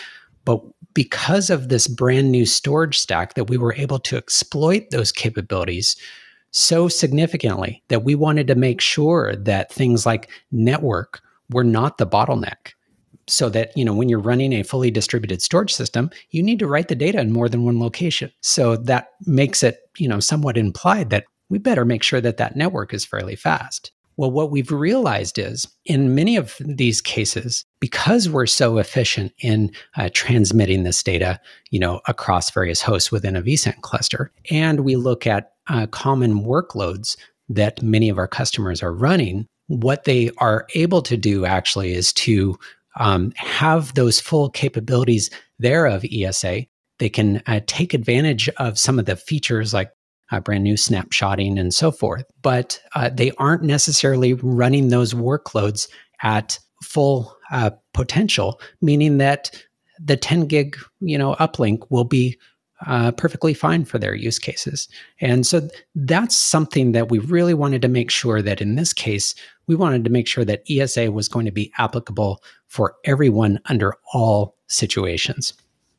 But 0.44 0.62
because 0.94 1.48
of 1.48 1.68
this 1.68 1.86
brand 1.86 2.32
new 2.32 2.44
storage 2.44 2.98
stack, 2.98 3.34
that 3.34 3.48
we 3.48 3.56
were 3.56 3.74
able 3.74 3.98
to 4.00 4.16
exploit 4.16 4.90
those 4.90 5.12
capabilities 5.12 5.96
so 6.50 6.88
significantly 6.88 7.82
that 7.88 8.04
we 8.04 8.14
wanted 8.14 8.46
to 8.48 8.54
make 8.54 8.80
sure 8.80 9.36
that 9.36 9.72
things 9.72 10.06
like 10.06 10.30
network 10.50 11.20
were 11.50 11.64
not 11.64 11.98
the 11.98 12.06
bottleneck 12.06 12.72
so 13.30 13.48
that 13.48 13.76
you 13.76 13.84
know 13.84 13.94
when 13.94 14.08
you're 14.08 14.18
running 14.18 14.52
a 14.52 14.62
fully 14.62 14.90
distributed 14.90 15.42
storage 15.42 15.72
system 15.72 16.10
you 16.30 16.42
need 16.42 16.58
to 16.58 16.66
write 16.66 16.88
the 16.88 16.94
data 16.94 17.20
in 17.20 17.32
more 17.32 17.48
than 17.48 17.64
one 17.64 17.80
location. 17.80 18.30
So 18.40 18.76
that 18.76 19.10
makes 19.26 19.62
it 19.62 19.80
you 19.96 20.08
know 20.08 20.20
somewhat 20.20 20.56
implied 20.56 21.10
that 21.10 21.24
we 21.48 21.58
better 21.58 21.84
make 21.84 22.02
sure 22.02 22.20
that 22.20 22.36
that 22.36 22.56
network 22.56 22.92
is 22.92 23.04
fairly 23.04 23.36
fast. 23.36 23.92
Well 24.16 24.30
what 24.30 24.50
we've 24.50 24.72
realized 24.72 25.38
is 25.38 25.66
in 25.84 26.14
many 26.14 26.36
of 26.36 26.56
these 26.60 27.00
cases 27.00 27.64
because 27.80 28.28
we're 28.28 28.46
so 28.46 28.78
efficient 28.78 29.32
in 29.38 29.70
uh, 29.96 30.10
transmitting 30.12 30.82
this 30.82 31.02
data 31.02 31.40
you 31.70 31.78
know 31.78 32.00
across 32.08 32.50
various 32.50 32.82
hosts 32.82 33.12
within 33.12 33.36
a 33.36 33.42
vSAN 33.42 33.80
cluster 33.82 34.32
and 34.50 34.80
we 34.80 34.96
look 34.96 35.26
at 35.26 35.52
uh, 35.68 35.86
common 35.86 36.44
workloads 36.44 37.16
that 37.48 37.82
many 37.82 38.08
of 38.08 38.18
our 38.18 38.28
customers 38.28 38.82
are 38.82 38.92
running 38.92 39.46
what 39.68 40.04
they 40.04 40.30
are 40.38 40.66
able 40.74 41.02
to 41.02 41.16
do 41.16 41.44
actually 41.44 41.92
is 41.92 42.12
to 42.12 42.58
um, 42.98 43.32
have 43.36 43.94
those 43.94 44.20
full 44.20 44.50
capabilities 44.50 45.30
there 45.58 45.86
of 45.86 46.04
ESA. 46.12 46.66
They 46.98 47.08
can 47.08 47.42
uh, 47.46 47.60
take 47.66 47.94
advantage 47.94 48.48
of 48.58 48.78
some 48.78 48.98
of 48.98 49.06
the 49.06 49.16
features 49.16 49.72
like 49.72 49.90
uh, 50.30 50.40
brand 50.40 50.64
new 50.64 50.74
snapshotting 50.74 51.58
and 51.58 51.72
so 51.72 51.90
forth, 51.90 52.24
but 52.42 52.80
uh, 52.94 53.08
they 53.08 53.30
aren't 53.38 53.62
necessarily 53.62 54.34
running 54.34 54.88
those 54.88 55.14
workloads 55.14 55.88
at 56.22 56.58
full 56.82 57.34
uh, 57.50 57.70
potential, 57.94 58.60
meaning 58.82 59.18
that 59.18 59.50
the 59.98 60.16
10 60.16 60.46
gig 60.46 60.76
you 61.00 61.18
know 61.18 61.34
uplink 61.36 61.86
will 61.90 62.04
be 62.04 62.38
uh, 62.86 63.10
perfectly 63.12 63.54
fine 63.54 63.84
for 63.84 63.98
their 63.98 64.14
use 64.14 64.38
cases. 64.38 64.88
And 65.20 65.46
so 65.46 65.68
that's 65.94 66.36
something 66.36 66.92
that 66.92 67.10
we 67.10 67.18
really 67.18 67.54
wanted 67.54 67.82
to 67.82 67.88
make 67.88 68.10
sure 68.10 68.40
that 68.42 68.60
in 68.60 68.76
this 68.76 68.92
case, 68.92 69.34
we 69.66 69.74
wanted 69.74 70.04
to 70.04 70.10
make 70.10 70.26
sure 70.26 70.44
that 70.44 70.62
ESA 70.70 71.10
was 71.10 71.28
going 71.28 71.44
to 71.46 71.52
be 71.52 71.72
applicable 71.78 72.42
for 72.66 72.94
everyone 73.04 73.60
under 73.66 73.94
all 74.12 74.56
situations. 74.68 75.52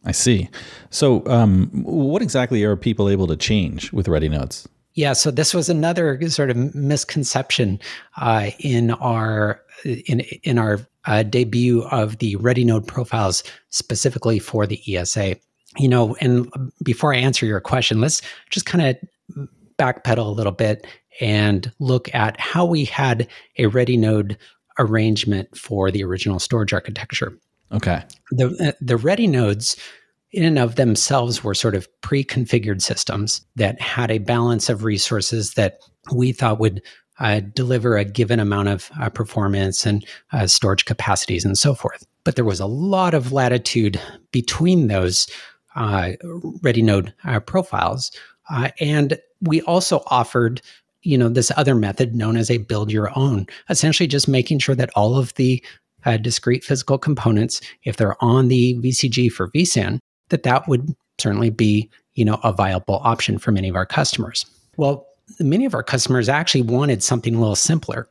I 0.06 0.14
see. 0.14 0.50
So, 0.92 1.26
um, 1.28 1.70
what 1.84 2.22
exactly 2.22 2.64
are 2.64 2.78
people 2.78 3.10
able 3.10 3.28
to 3.28 3.36
change 3.36 3.92
with 3.92 4.08
Ready 4.08 4.30
Nodes? 4.30 4.68
Yeah, 4.94 5.14
so 5.14 5.30
this 5.30 5.54
was 5.54 5.70
another 5.70 6.20
sort 6.30 6.50
of 6.50 6.74
misconception 6.74 7.80
uh, 8.18 8.52
in 8.60 8.92
our 8.92 9.62
in 9.84 10.22
in 10.44 10.58
our 10.58 10.80
uh, 11.06 11.24
debut 11.24 11.84
of 11.84 12.18
the 12.20 12.36
Ready 12.38 12.64
Node 12.64 12.88
profiles 12.88 13.44
specifically 13.70 14.40
for 14.40 14.66
the 14.66 14.82
ESA 14.96 15.36
you 15.78 15.88
know, 15.88 16.16
and 16.20 16.52
before 16.84 17.14
I 17.14 17.18
answer 17.18 17.46
your 17.46 17.62
question, 17.62 18.02
let's 18.02 18.22
just 18.50 18.66
kind 18.66 18.86
of 18.86 19.48
backpedal 19.78 20.26
a 20.26 20.32
little 20.32 20.52
bit 20.52 20.86
and 21.22 21.72
look 21.80 22.14
at 22.14 22.40
how 22.40 22.66
we 22.66 22.86
had 22.86 23.28
a 23.58 23.68
ready 23.68 23.98
node 23.98 24.38
arrangement 24.78 25.56
for 25.58 25.92
the 25.92 26.04
original 26.04 26.40
storage 26.40 26.74
architecture. 26.74 27.38
Okay. 27.72 28.04
The 28.32 28.70
uh, 28.70 28.72
the 28.82 28.98
ready 28.98 29.28
nodes 29.28 29.76
in 30.32 30.44
and 30.44 30.60
of 30.60 30.76
themselves 30.76 31.44
were 31.44 31.56
sort 31.56 31.76
of 31.76 31.88
pre-configured 32.02 32.82
systems 32.82 33.46
that 33.56 33.82
had 33.82 34.12
a 34.12 34.20
balance 34.20 34.70
of 34.70 34.84
resources 34.84 35.54
that 35.54 35.80
we 36.14 36.32
thought 36.32 36.60
would 36.60 36.82
uh, 37.20 37.42
deliver 37.54 37.98
a 37.98 38.06
given 38.06 38.40
amount 38.40 38.70
of 38.70 38.90
uh, 39.02 39.10
performance 39.10 39.86
and 39.86 40.06
uh, 40.32 40.48
storage 40.48 40.86
capacities 40.86 41.44
and 41.44 41.58
so 41.58 41.74
forth. 41.74 42.06
But 42.24 42.36
there 42.36 42.46
was 42.46 42.60
a 42.60 42.66
lot 42.66 43.14
of 43.14 43.32
latitude 43.32 44.00
between 44.32 44.88
those 44.88 45.28
uh, 45.80 46.12
ready 46.62 46.84
node 46.84 47.14
uh, 47.24 47.40
profiles. 47.40 48.12
Uh, 48.52 48.70
and 48.80 49.18
we 49.42 49.62
also 49.62 50.04
offered 50.08 50.62
you 51.02 51.18
know 51.18 51.30
this 51.30 51.52
other 51.56 51.76
method 51.76 52.14
known 52.14 52.36
as 52.36 52.52
a 52.52 52.58
build 52.58 52.92
your 52.92 53.10
own 53.18 53.48
essentially 53.70 54.06
just 54.06 54.28
making 54.28 54.60
sure 54.60 54.76
that 54.76 54.90
all 54.96 55.18
of 55.18 55.34
the 55.36 55.64
uh, 56.06 56.18
discrete 56.18 56.64
physical 56.64 56.98
components 56.98 57.62
if 57.84 57.96
they're 57.96 58.22
on 58.22 58.50
the 58.50 58.76
vcg 58.80 59.32
for 59.32 59.48
vsan 59.52 59.98
that 60.28 60.44
that 60.44 60.68
would 60.68 60.94
certainly 61.18 61.50
be 61.50 61.90
you 62.16 62.26
know 62.26 62.38
a 62.44 62.52
viable 62.52 63.00
option 63.02 63.38
for 63.38 63.54
many 63.54 63.70
of 63.70 63.78
our 63.78 63.86
customers 63.86 64.46
well 64.76 65.08
many 65.40 65.64
of 65.64 65.74
our 65.74 65.84
customers 65.84 66.28
actually 66.28 66.64
wanted 66.64 67.02
something 67.02 67.34
a 67.34 67.40
little 67.40 67.56
simpler 67.56 68.10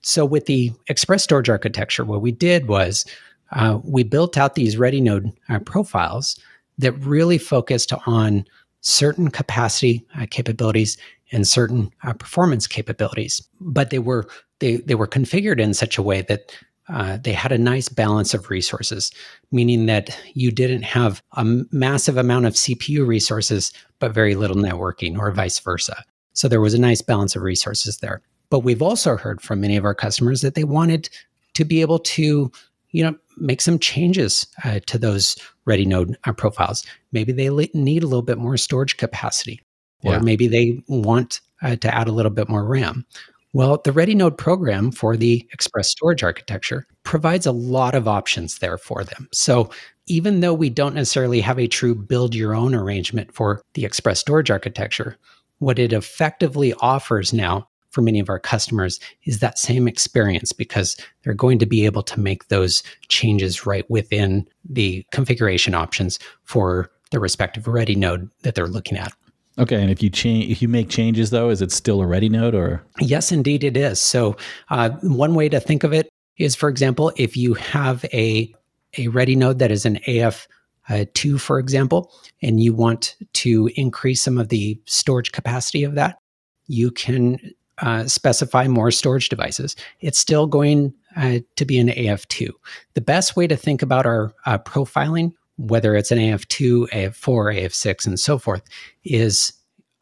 so 0.00 0.24
with 0.24 0.46
the 0.46 0.72
express 0.88 1.22
storage 1.22 1.50
architecture 1.50 2.04
what 2.06 2.22
we 2.22 2.32
did 2.32 2.68
was 2.68 3.04
uh, 3.52 3.78
we 3.84 4.02
built 4.02 4.38
out 4.38 4.54
these 4.54 4.78
ready 4.78 5.00
node 5.00 5.30
uh, 5.50 5.58
profiles 5.58 6.40
that 6.80 6.92
really 6.92 7.38
focused 7.38 7.92
on 8.06 8.44
certain 8.80 9.30
capacity 9.30 10.04
uh, 10.18 10.26
capabilities 10.30 10.96
and 11.32 11.46
certain 11.46 11.92
uh, 12.02 12.12
performance 12.14 12.66
capabilities. 12.66 13.46
But 13.60 13.90
they 13.90 13.98
were 13.98 14.26
they, 14.58 14.76
they 14.76 14.94
were 14.94 15.06
configured 15.06 15.60
in 15.60 15.72
such 15.74 15.96
a 15.96 16.02
way 16.02 16.22
that 16.22 16.54
uh, 16.88 17.18
they 17.18 17.32
had 17.32 17.52
a 17.52 17.58
nice 17.58 17.88
balance 17.88 18.34
of 18.34 18.50
resources 18.50 19.12
meaning 19.52 19.86
that 19.86 20.18
you 20.34 20.50
didn't 20.50 20.82
have 20.82 21.22
a 21.34 21.44
massive 21.70 22.16
amount 22.16 22.46
of 22.46 22.54
cpu 22.54 23.06
resources 23.06 23.72
but 24.00 24.12
very 24.12 24.34
little 24.34 24.56
networking 24.56 25.16
or 25.16 25.30
vice 25.30 25.60
versa. 25.60 26.02
So 26.32 26.48
there 26.48 26.60
was 26.60 26.74
a 26.74 26.80
nice 26.80 27.02
balance 27.02 27.36
of 27.36 27.42
resources 27.42 27.98
there. 27.98 28.22
But 28.48 28.60
we've 28.60 28.82
also 28.82 29.16
heard 29.16 29.40
from 29.40 29.60
many 29.60 29.76
of 29.76 29.84
our 29.84 29.94
customers 29.94 30.40
that 30.40 30.54
they 30.54 30.64
wanted 30.64 31.08
to 31.54 31.64
be 31.64 31.80
able 31.80 32.00
to 32.00 32.50
you 32.92 33.02
know 33.02 33.14
make 33.36 33.60
some 33.60 33.78
changes 33.78 34.46
uh, 34.64 34.80
to 34.86 34.98
those 34.98 35.36
ready 35.64 35.86
node 35.86 36.16
uh, 36.24 36.32
profiles 36.32 36.84
maybe 37.12 37.32
they 37.32 37.48
need 37.74 38.02
a 38.02 38.06
little 38.06 38.22
bit 38.22 38.38
more 38.38 38.56
storage 38.56 38.96
capacity 38.96 39.60
or 40.04 40.14
Yeah. 40.14 40.18
maybe 40.20 40.48
they 40.48 40.82
want 40.88 41.40
uh, 41.62 41.76
to 41.76 41.94
add 41.94 42.08
a 42.08 42.12
little 42.12 42.30
bit 42.30 42.48
more 42.48 42.64
RAM. 42.64 43.04
Well, 43.52 43.80
the 43.84 43.92
Ready 43.92 44.14
Node 44.14 44.38
program 44.38 44.92
for 44.92 45.16
the 45.16 45.46
Express 45.52 45.90
Storage 45.90 46.22
architecture 46.22 46.86
provides 47.02 47.46
a 47.46 47.52
lot 47.52 47.94
of 47.94 48.06
options 48.06 48.58
there 48.58 48.78
for 48.78 49.02
them. 49.04 49.28
So 49.32 49.70
even 50.06 50.40
though 50.40 50.54
we 50.54 50.70
don't 50.70 50.94
necessarily 50.94 51.40
have 51.40 51.58
a 51.58 51.66
true 51.66 51.94
build 51.94 52.34
your 52.34 52.54
own 52.54 52.74
arrangement 52.74 53.34
for 53.34 53.60
the 53.74 53.84
Express 53.84 54.20
Storage 54.20 54.50
architecture, 54.50 55.16
what 55.58 55.78
it 55.78 55.92
effectively 55.92 56.72
offers 56.80 57.32
now 57.32 57.68
for 57.90 58.00
many 58.02 58.18
of 58.18 58.28
our 58.28 58.38
customers 58.38 58.98
is 59.24 59.40
that 59.40 59.58
same 59.58 59.86
experience 59.86 60.52
because 60.52 60.96
they're 61.22 61.34
going 61.34 61.58
to 61.58 61.66
be 61.66 61.84
able 61.84 62.02
to 62.04 62.18
make 62.18 62.48
those 62.48 62.82
changes 63.08 63.66
right 63.66 63.88
within 63.90 64.46
the 64.68 65.04
configuration 65.12 65.74
options 65.74 66.18
for 66.44 66.90
the 67.10 67.20
respective 67.20 67.66
ready 67.66 67.94
node 67.94 68.30
that 68.42 68.54
they're 68.54 68.68
looking 68.68 68.96
at. 68.96 69.12
Okay, 69.58 69.80
and 69.80 69.90
if 69.90 70.02
you 70.02 70.08
change, 70.08 70.50
if 70.50 70.62
you 70.62 70.68
make 70.68 70.88
changes 70.88 71.30
though, 71.30 71.50
is 71.50 71.60
it 71.60 71.72
still 71.72 72.00
a 72.00 72.06
ready 72.06 72.28
node 72.28 72.54
or? 72.54 72.82
Yes, 73.00 73.32
indeed, 73.32 73.64
it 73.64 73.76
is. 73.76 74.00
So, 74.00 74.36
uh, 74.70 74.90
one 75.02 75.34
way 75.34 75.48
to 75.48 75.60
think 75.60 75.84
of 75.84 75.92
it 75.92 76.08
is, 76.38 76.54
for 76.54 76.68
example, 76.68 77.12
if 77.16 77.36
you 77.36 77.54
have 77.54 78.04
a 78.06 78.54
a 78.96 79.08
ready 79.08 79.36
node 79.36 79.58
that 79.58 79.70
is 79.70 79.84
an 79.84 79.98
AF 80.06 80.48
uh, 80.88 81.04
two, 81.14 81.38
for 81.38 81.58
example, 81.58 82.12
and 82.42 82.60
you 82.60 82.74
want 82.74 83.16
to 83.34 83.70
increase 83.76 84.22
some 84.22 84.38
of 84.38 84.48
the 84.48 84.80
storage 84.86 85.30
capacity 85.32 85.84
of 85.84 85.94
that, 85.94 86.18
you 86.66 86.90
can 86.90 87.38
uh, 87.80 88.06
specify 88.06 88.66
more 88.68 88.90
storage 88.90 89.28
devices. 89.28 89.76
It's 90.00 90.18
still 90.18 90.46
going 90.46 90.92
uh, 91.16 91.38
to 91.56 91.64
be 91.64 91.78
an 91.78 91.88
AF2. 91.88 92.50
The 92.94 93.00
best 93.00 93.36
way 93.36 93.46
to 93.46 93.56
think 93.56 93.82
about 93.82 94.06
our 94.06 94.32
uh, 94.46 94.58
profiling, 94.58 95.32
whether 95.56 95.94
it's 95.96 96.10
an 96.10 96.18
AF2, 96.18 96.88
AF4, 96.90 97.62
AF6, 97.64 98.06
and 98.06 98.18
so 98.20 98.38
forth, 98.38 98.62
is 99.04 99.52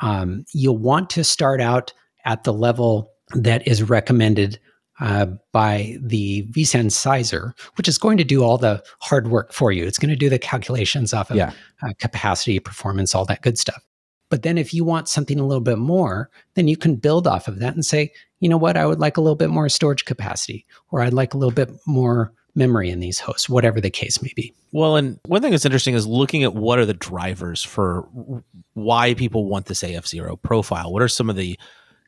um, 0.00 0.44
you'll 0.52 0.78
want 0.78 1.10
to 1.10 1.24
start 1.24 1.60
out 1.60 1.92
at 2.24 2.44
the 2.44 2.52
level 2.52 3.10
that 3.34 3.66
is 3.66 3.82
recommended 3.82 4.58
uh, 5.00 5.26
by 5.52 5.96
the 6.02 6.44
vSAN 6.50 6.90
sizer, 6.90 7.54
which 7.76 7.86
is 7.86 7.98
going 7.98 8.16
to 8.18 8.24
do 8.24 8.42
all 8.42 8.58
the 8.58 8.82
hard 9.00 9.28
work 9.28 9.52
for 9.52 9.70
you. 9.70 9.84
It's 9.86 9.98
going 9.98 10.10
to 10.10 10.16
do 10.16 10.28
the 10.28 10.38
calculations 10.38 11.14
off 11.14 11.30
of 11.30 11.36
Yeah. 11.36 11.52
uh, 11.82 11.92
capacity, 12.00 12.58
performance, 12.58 13.14
all 13.14 13.24
that 13.26 13.42
good 13.42 13.58
stuff. 13.58 13.82
But 14.30 14.42
then 14.42 14.58
if 14.58 14.74
you 14.74 14.84
want 14.84 15.08
something 15.08 15.40
a 15.40 15.46
little 15.46 15.62
bit 15.62 15.78
more, 15.78 16.30
then 16.54 16.68
you 16.68 16.76
can 16.76 16.96
build 16.96 17.26
off 17.26 17.48
of 17.48 17.60
that 17.60 17.74
and 17.74 17.84
say, 17.84 18.12
you 18.40 18.48
know 18.48 18.56
what, 18.56 18.76
I 18.76 18.86
would 18.86 19.00
like 19.00 19.16
a 19.16 19.20
little 19.20 19.36
bit 19.36 19.50
more 19.50 19.68
storage 19.68 20.04
capacity, 20.04 20.66
or 20.90 21.00
I'd 21.00 21.14
like 21.14 21.34
a 21.34 21.38
little 21.38 21.54
bit 21.54 21.70
more 21.86 22.32
memory 22.54 22.90
in 22.90 23.00
these 23.00 23.20
hosts, 23.20 23.48
whatever 23.48 23.80
the 23.80 23.90
case 23.90 24.20
may 24.20 24.32
be. 24.34 24.52
Well, 24.72 24.96
and 24.96 25.18
one 25.24 25.40
thing 25.40 25.52
that's 25.52 25.64
interesting 25.64 25.94
is 25.94 26.06
looking 26.06 26.42
at 26.42 26.54
what 26.54 26.78
are 26.78 26.84
the 26.84 26.94
drivers 26.94 27.62
for 27.62 28.06
why 28.74 29.14
people 29.14 29.46
want 29.46 29.66
this 29.66 29.82
AF0 29.82 30.42
profile. 30.42 30.92
What 30.92 31.02
are 31.02 31.08
some 31.08 31.30
of 31.30 31.36
the 31.36 31.58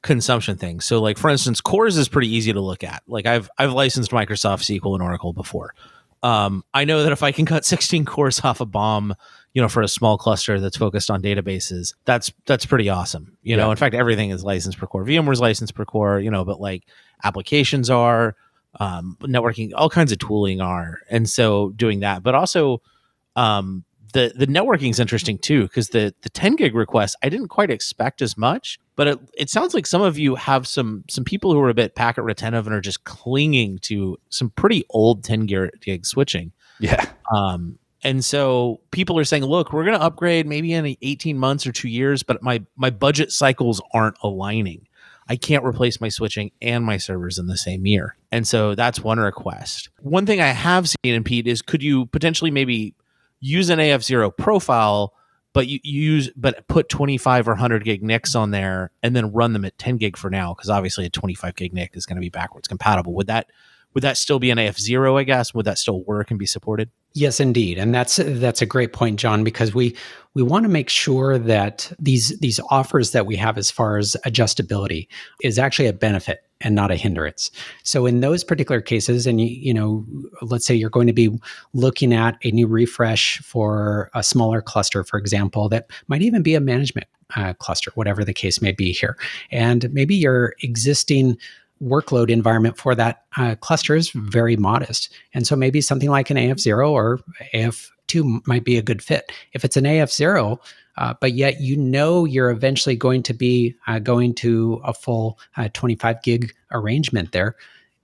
consumption 0.03 0.57
things? 0.57 0.85
So, 0.85 1.00
like 1.00 1.17
for 1.17 1.31
instance, 1.31 1.61
cores 1.61 1.97
is 1.97 2.09
pretty 2.09 2.29
easy 2.29 2.53
to 2.53 2.61
look 2.61 2.85
at. 2.85 3.03
Like 3.07 3.27
I've 3.27 3.49
I've 3.57 3.73
licensed 3.73 4.11
Microsoft 4.11 4.62
SQL 4.62 4.95
and 4.95 5.03
Oracle 5.03 5.33
before. 5.33 5.75
Um, 6.23 6.65
I 6.75 6.85
know 6.85 7.03
that 7.03 7.12
if 7.12 7.23
I 7.23 7.33
can 7.33 7.47
cut 7.47 7.65
16 7.65 8.05
cores 8.05 8.41
off 8.45 8.61
a 8.61 8.67
BOM, 8.67 9.15
you 9.52 9.61
know, 9.61 9.69
for 9.69 9.83
a 9.83 9.88
small 9.88 10.16
cluster 10.16 10.61
that's 10.61 10.76
focused 10.76 11.11
on 11.11 11.23
databases, 11.23 11.95
that's 12.04 12.33
that's 12.47 12.66
pretty 12.66 12.88
awesome. 12.88 13.37
You 13.42 13.57
know, 13.57 13.71
in 13.71 13.76
fact, 13.76 13.95
everything 13.95 14.30
is 14.30 14.45
licensed 14.45 14.78
per 14.78 14.87
core. 14.87 15.04
VMware's 15.04 15.40
licensed 15.40 15.75
per 15.75 15.85
core. 15.85 16.21
You 16.21 16.30
know, 16.30 16.45
but 16.45 16.61
like 16.61 16.85
applications 17.25 17.90
are, 17.90 18.37
um, 18.78 19.16
networking, 19.23 19.73
all 19.75 19.90
kinds 19.90 20.12
of 20.12 20.19
tooling 20.19 20.61
are, 20.61 21.00
and 21.11 21.28
so 21.28 21.71
doing 21.71 22.00
that, 22.00 22.23
but 22.23 22.35
also 22.35 22.80
um, 23.35 23.85
the 24.12 24.33
the 24.37 24.47
networking 24.47 24.90
is 24.90 25.00
interesting 25.00 25.38
too 25.38 25.62
because 25.62 25.88
the 25.88 26.14
the 26.23 26.28
10 26.28 26.57
gig 26.57 26.75
request 26.75 27.16
I 27.23 27.28
didn't 27.28 27.49
quite 27.49 27.71
expect 27.71 28.23
as 28.23 28.37
much, 28.37 28.78
but 28.97 29.09
it, 29.09 29.19
it 29.37 29.50
sounds 29.50 29.75
like 29.75 29.87
some 29.87 30.02
of 30.02 30.19
you 30.19 30.35
have 30.35 30.66
some 30.66 31.04
some 31.09 31.25
people 31.25 31.52
who 31.52 31.61
are 31.61 31.71
a 31.71 31.75
bit 31.75 31.95
packet 31.95 32.23
retentive 32.23 32.66
and 32.66 32.75
are 32.75 32.80
just 32.80 33.04
clinging 33.04 33.78
to 33.80 34.19
some 34.28 34.50
pretty 34.50 34.85
old 34.90 35.25
10 35.25 35.47
gig, 35.47 35.71
gig 35.80 36.07
switching. 36.07 36.52
Yeah. 36.78 37.04
Um, 37.35 37.78
and 38.02 38.25
so 38.25 38.80
people 38.90 39.19
are 39.19 39.25
saying, 39.25 39.45
look, 39.45 39.73
we're 39.73 39.85
going 39.85 39.99
to 39.99 40.04
upgrade 40.04 40.47
maybe 40.47 40.73
in 40.73 40.97
18 41.02 41.38
months 41.38 41.66
or 41.66 41.73
two 41.73 41.88
years, 41.88 42.23
but 42.23 42.42
my 42.42 42.64
my 42.76 42.90
budget 42.90 43.30
cycles 43.33 43.83
aren't 43.92 44.16
aligning. 44.23 44.87
I 45.28 45.37
can't 45.37 45.64
replace 45.64 46.00
my 46.00 46.09
switching 46.09 46.50
and 46.61 46.85
my 46.85 46.97
servers 46.97 47.38
in 47.38 47.47
the 47.47 47.57
same 47.57 47.87
year. 47.87 48.16
And 48.33 48.49
so 48.49 48.75
that's 48.75 49.00
one 49.00 49.21
request. 49.21 49.88
One 50.00 50.26
thing 50.26 50.40
I 50.40 50.49
have 50.49 50.88
seen 50.88 51.14
in 51.14 51.23
Pete 51.23 51.47
is 51.47 51.62
could 51.62 51.83
you 51.83 52.07
potentially 52.07 52.50
maybe 52.50 52.95
use 53.38 53.71
an 53.71 53.78
AF0 53.78 54.37
profile, 54.37 55.14
but 55.52 55.69
you 55.69 55.78
use 55.85 56.30
but 56.37 56.66
put 56.69 56.88
25 56.88 57.49
or 57.49 57.52
100 57.52 57.85
gig 57.85 58.02
NICs 58.02 58.35
on 58.35 58.50
there 58.50 58.90
and 59.02 59.14
then 59.14 59.33
run 59.33 59.52
them 59.52 59.64
at 59.64 59.78
10 59.78 59.99
gig 59.99 60.16
for 60.16 60.30
now 60.30 60.54
because 60.54 60.71
obviously 60.71 61.04
a 61.04 61.11
25 61.11 61.54
gig 61.54 61.75
NIC 61.75 61.97
is 61.97 62.07
going 62.07 62.16
to 62.16 62.21
be 62.21 62.30
backwards 62.30 62.66
compatible. 62.66 63.14
Would 63.14 63.28
that 63.28 63.50
would 63.94 64.02
that 64.04 64.16
still 64.16 64.38
be 64.38 64.50
an 64.50 64.59
AF0, 64.59 65.18
I 65.18 65.25
guess? 65.25 65.52
Would 65.54 65.66
that 65.66 65.78
still 65.78 66.02
work 66.04 66.30
and 66.30 66.38
be 66.38 66.47
supported? 66.47 66.90
Yes, 67.12 67.40
indeed, 67.40 67.76
and 67.76 67.92
that's 67.92 68.16
that's 68.23 68.62
a 68.62 68.66
great 68.66 68.92
point, 68.92 69.18
John, 69.18 69.42
because 69.42 69.75
we 69.75 69.97
we 70.35 70.44
want 70.44 70.62
to 70.62 70.68
make 70.68 70.88
sure 70.88 71.38
that 71.38 71.90
these 71.99 72.38
these 72.38 72.61
offers 72.70 73.11
that 73.11 73.26
we 73.26 73.35
have 73.35 73.59
as 73.59 73.68
far 73.68 73.99
as 73.99 74.16
adjustability 74.25 75.09
is 75.42 75.59
actually 75.59 75.88
a 75.88 75.92
benefit 75.92 76.44
and 76.61 76.76
not 76.76 76.92
a 76.92 76.97
hindrance. 76.97 77.50
So 77.82 78.06
in 78.06 78.20
those 78.20 78.44
particular 78.44 78.80
cases, 78.80 79.26
and 79.26 79.40
you 79.40 79.49
you 79.49 79.75
know, 79.75 80.06
let's 80.40 80.64
say 80.64 80.75
you're 80.75 80.88
going 80.88 81.09
to 81.09 81.12
be 81.12 81.37
looking 81.73 82.14
at 82.14 82.37
a 82.44 82.52
new 82.52 82.68
refresh 82.68 83.40
for 83.40 84.09
a 84.14 84.23
smaller 84.23 84.62
cluster, 84.62 85.02
for 85.02 85.18
example, 85.18 85.68
that 85.70 85.90
might 86.06 86.23
even 86.23 86.44
be 86.44 86.54
a 86.54 86.61
management 86.61 87.09
uh, 87.35 87.54
cluster, 87.54 87.90
whatever 87.97 88.25
the 88.25 88.32
case 88.32 88.62
may 88.62 88.70
be 88.70 88.92
here, 88.92 89.16
and 89.50 89.92
maybe 89.92 90.14
your 90.14 90.54
existing 90.62 91.37
workload 91.82 92.30
environment 92.30 92.76
for 92.76 92.94
that 92.94 93.25
uh, 93.37 93.54
cluster 93.56 93.96
is 93.96 94.10
very 94.10 94.56
modest. 94.56 95.12
And 95.34 95.46
so 95.46 95.56
maybe 95.56 95.80
something 95.80 96.10
like 96.10 96.30
an 96.30 96.37
AF0 96.37 96.90
or 96.90 97.20
AF2 97.54 98.46
might 98.46 98.64
be 98.64 98.76
a 98.76 98.82
good 98.82 99.02
fit. 99.02 99.32
If 99.52 99.64
it's 99.64 99.76
an 99.76 99.84
AF0, 99.84 100.58
uh, 100.99 101.14
but 101.20 101.32
yet 101.32 101.60
you 101.60 101.76
know 101.76 102.25
you're 102.25 102.50
eventually 102.50 102.96
going 102.96 103.22
to 103.22 103.32
be 103.32 103.75
uh, 103.87 103.99
going 103.99 104.34
to 104.34 104.80
a 104.84 104.92
full 104.92 105.38
uh, 105.56 105.68
25 105.72 106.22
gig 106.22 106.54
arrangement 106.72 107.32
there, 107.32 107.56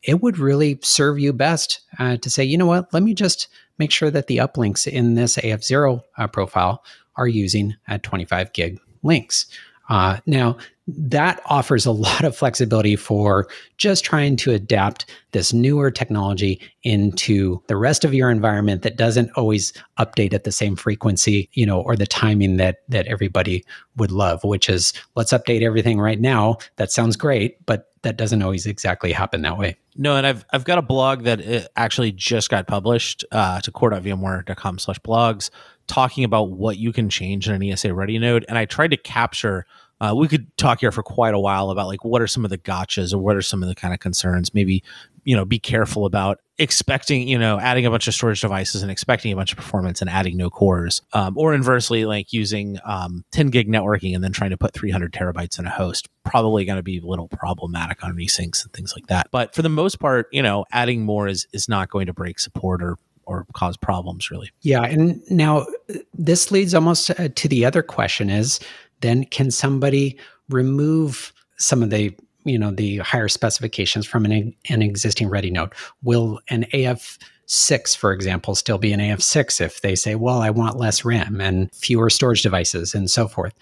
it 0.03 0.23
would 0.23 0.39
really 0.39 0.79
serve 0.83 1.19
you 1.19 1.33
best 1.33 1.81
uh, 1.99 2.17
to 2.19 2.31
say, 2.31 2.45
you 2.45 2.57
know 2.57 2.67
what, 2.67 2.93
let 2.95 3.03
me 3.03 3.13
just 3.13 3.49
make 3.79 3.91
sure 3.91 4.11
that 4.11 4.29
the 4.29 4.39
uplinks 4.39 4.87
in 4.87 5.15
this 5.15 5.37
AF0 5.37 6.03
uh, 6.17 6.27
profile 6.29 6.83
are 7.17 7.29
using 7.29 7.75
uh, 7.89 7.99
25 8.03 8.53
gig 8.53 8.81
links. 9.03 9.47
Uh, 9.89 10.19
now, 10.27 10.57
that 10.89 11.41
offers 11.47 11.85
a 11.85 11.91
lot 11.91 12.25
of 12.25 12.37
flexibility 12.37 12.95
for 12.95 13.49
just 13.77 14.05
trying 14.05 14.37
to 14.37 14.53
adapt 14.53 15.07
this 15.33 15.53
newer 15.53 15.91
technology 15.91 16.61
into 16.85 17.61
the 17.67 17.77
rest 17.77 18.05
of 18.05 18.15
your 18.15 18.31
environment 18.31 18.83
that 18.83 18.97
doesn't 18.97 19.31
always 19.33 19.73
update 19.99 20.33
at 20.33 20.45
the 20.45 20.53
same 20.53 20.77
frequency, 20.77 21.49
you 21.55 21.67
know, 21.67 21.81
or 21.81 21.97
the 21.97 22.07
timing 22.07 22.57
that 22.57 22.79
that 22.89 23.07
everybody 23.07 23.65
would 23.97 24.13
love, 24.13 24.45
which 24.45 24.69
is 24.69 24.93
let's 25.17 25.33
update 25.33 25.63
everything 25.63 25.99
right 25.99 26.21
now. 26.21 26.57
That 26.77 26.93
sounds 26.93 27.17
great, 27.17 27.65
but 27.67 27.91
that 28.03 28.17
doesn't 28.17 28.43
always 28.43 28.67
exactly 28.67 29.11
happen 29.11 29.43
that 29.43 29.59
way. 29.59 29.77
No, 29.97 30.15
and 30.17 30.27
I've 30.27 30.45
I've 30.53 30.65
got 30.65 30.79
a 30.79 30.83
blog 30.83 31.25
that 31.25 31.45
uh, 31.45 31.67
actually 31.75 32.13
just 32.13 32.49
got 32.49 32.69
published 32.69 33.25
uh, 33.33 33.61
to 33.63 33.73
core.vmware.com 33.73 34.79
slash 34.79 35.01
blogs 35.01 35.51
talking 35.87 36.25
about 36.25 36.51
what 36.51 36.79
you 36.79 36.93
can 36.93 37.09
change 37.09 37.49
in 37.49 37.55
an 37.55 37.63
ESA 37.63 37.95
ready 37.95 38.19
node. 38.19 38.45
And 38.49 38.59
I 38.59 38.65
tried 38.65 38.91
to 38.93 38.97
capture 38.97 39.67
uh, 40.01 40.15
we 40.15 40.29
could 40.29 40.55
talk 40.59 40.81
here 40.81 40.93
for 40.93 41.03
quite 41.03 41.35
a 41.35 41.39
while 41.39 41.71
about 41.71 41.87
like 41.87 42.05
what 42.05 42.21
are 42.21 42.27
some 42.27 42.45
of 42.45 42.51
the 42.51 42.59
gotchas 42.59 43.15
or 43.15 43.19
what 43.19 43.37
are 43.37 43.43
some 43.43 43.63
of 43.63 43.69
the 43.69 43.75
kind 43.75 43.95
of 43.95 44.01
concerns 44.01 44.53
maybe 44.53 44.83
you 45.25 45.35
know 45.35 45.45
be 45.45 45.59
careful 45.59 46.05
about 46.05 46.41
expecting 46.59 47.27
you 47.27 47.39
know 47.39 47.59
adding 47.59 47.87
a 47.87 47.91
bunch 47.91 48.07
of 48.07 48.15
storage 48.15 48.41
devices 48.41 48.83
and 48.83 48.91
expecting 48.91 49.33
a 49.33 49.37
bunch 49.37 49.53
of 49.53 49.57
performance 49.57 50.01
and 50.01 50.11
adding 50.11 50.37
no 50.37 50.51
cores 50.51 51.01
um, 51.15 51.37
or 51.39 51.55
inversely 51.55 52.05
like 52.05 52.33
using 52.33 52.79
um, 52.85 53.25
10 53.33 53.49
gig 53.49 53.69
networking 53.69 54.15
and 54.15 54.23
then 54.23 54.33
trying 54.33 54.51
to 54.51 54.57
put 54.57 54.75
300 54.75 55.13
terabytes 55.13 55.59
in 55.59 55.67
a 55.67 55.71
host 55.71 56.09
probably 56.25 56.65
going 56.65 56.77
to 56.77 56.83
be 56.83 56.99
a 56.99 57.07
little 57.07 57.29
problematic 57.29 58.05
on 58.05 58.15
resyncs 58.15 58.63
and 58.65 58.73
things 58.73 58.93
like 58.95 59.07
that 59.07 59.29
but 59.31 59.55
for 59.55 59.63
the 59.63 59.69
most 59.69 59.99
part 59.99 60.29
you 60.31 60.43
know 60.43 60.65
adding 60.73 61.03
more 61.03 61.27
is 61.27 61.47
is 61.53 61.69
not 61.69 61.89
going 61.89 62.07
to 62.07 62.13
break 62.13 62.39
support 62.39 62.83
or 62.83 62.99
or 63.27 63.47
cause 63.53 63.77
problems 63.77 64.31
really. 64.31 64.51
Yeah, 64.63 64.85
and 64.85 65.21
now 65.31 65.67
this 66.15 66.51
leads 66.51 66.75
almost 66.75 67.11
uh, 67.11 67.29
to 67.35 67.49
the 67.49 67.65
other 67.65 67.83
question 67.83 68.31
is 68.31 68.61
then 69.01 69.25
can 69.25 69.51
somebody 69.51 70.19
remove 70.49 71.33
some 71.59 71.83
of 71.83 71.91
the 71.91 72.15
you 72.45 72.59
know 72.59 72.71
the 72.71 72.99
higher 72.99 73.29
specifications 73.29 74.07
from 74.07 74.25
an, 74.25 74.55
an 74.69 74.83
existing 74.83 75.29
ready 75.29 75.51
node 75.51 75.73
will 76.03 76.41
an 76.49 76.65
af6 76.73 77.97
for 77.97 78.13
example 78.13 78.55
still 78.55 78.79
be 78.79 78.93
an 78.93 79.01
af6 79.01 79.61
if 79.61 79.81
they 79.81 79.95
say 79.95 80.15
well 80.15 80.41
i 80.41 80.51
want 80.51 80.77
less 80.77 81.05
ram 81.05 81.41
and 81.41 81.73
fewer 81.75 82.09
storage 82.09 82.43
devices 82.43 82.95
and 82.95 83.11
so 83.11 83.29
forth? 83.29 83.55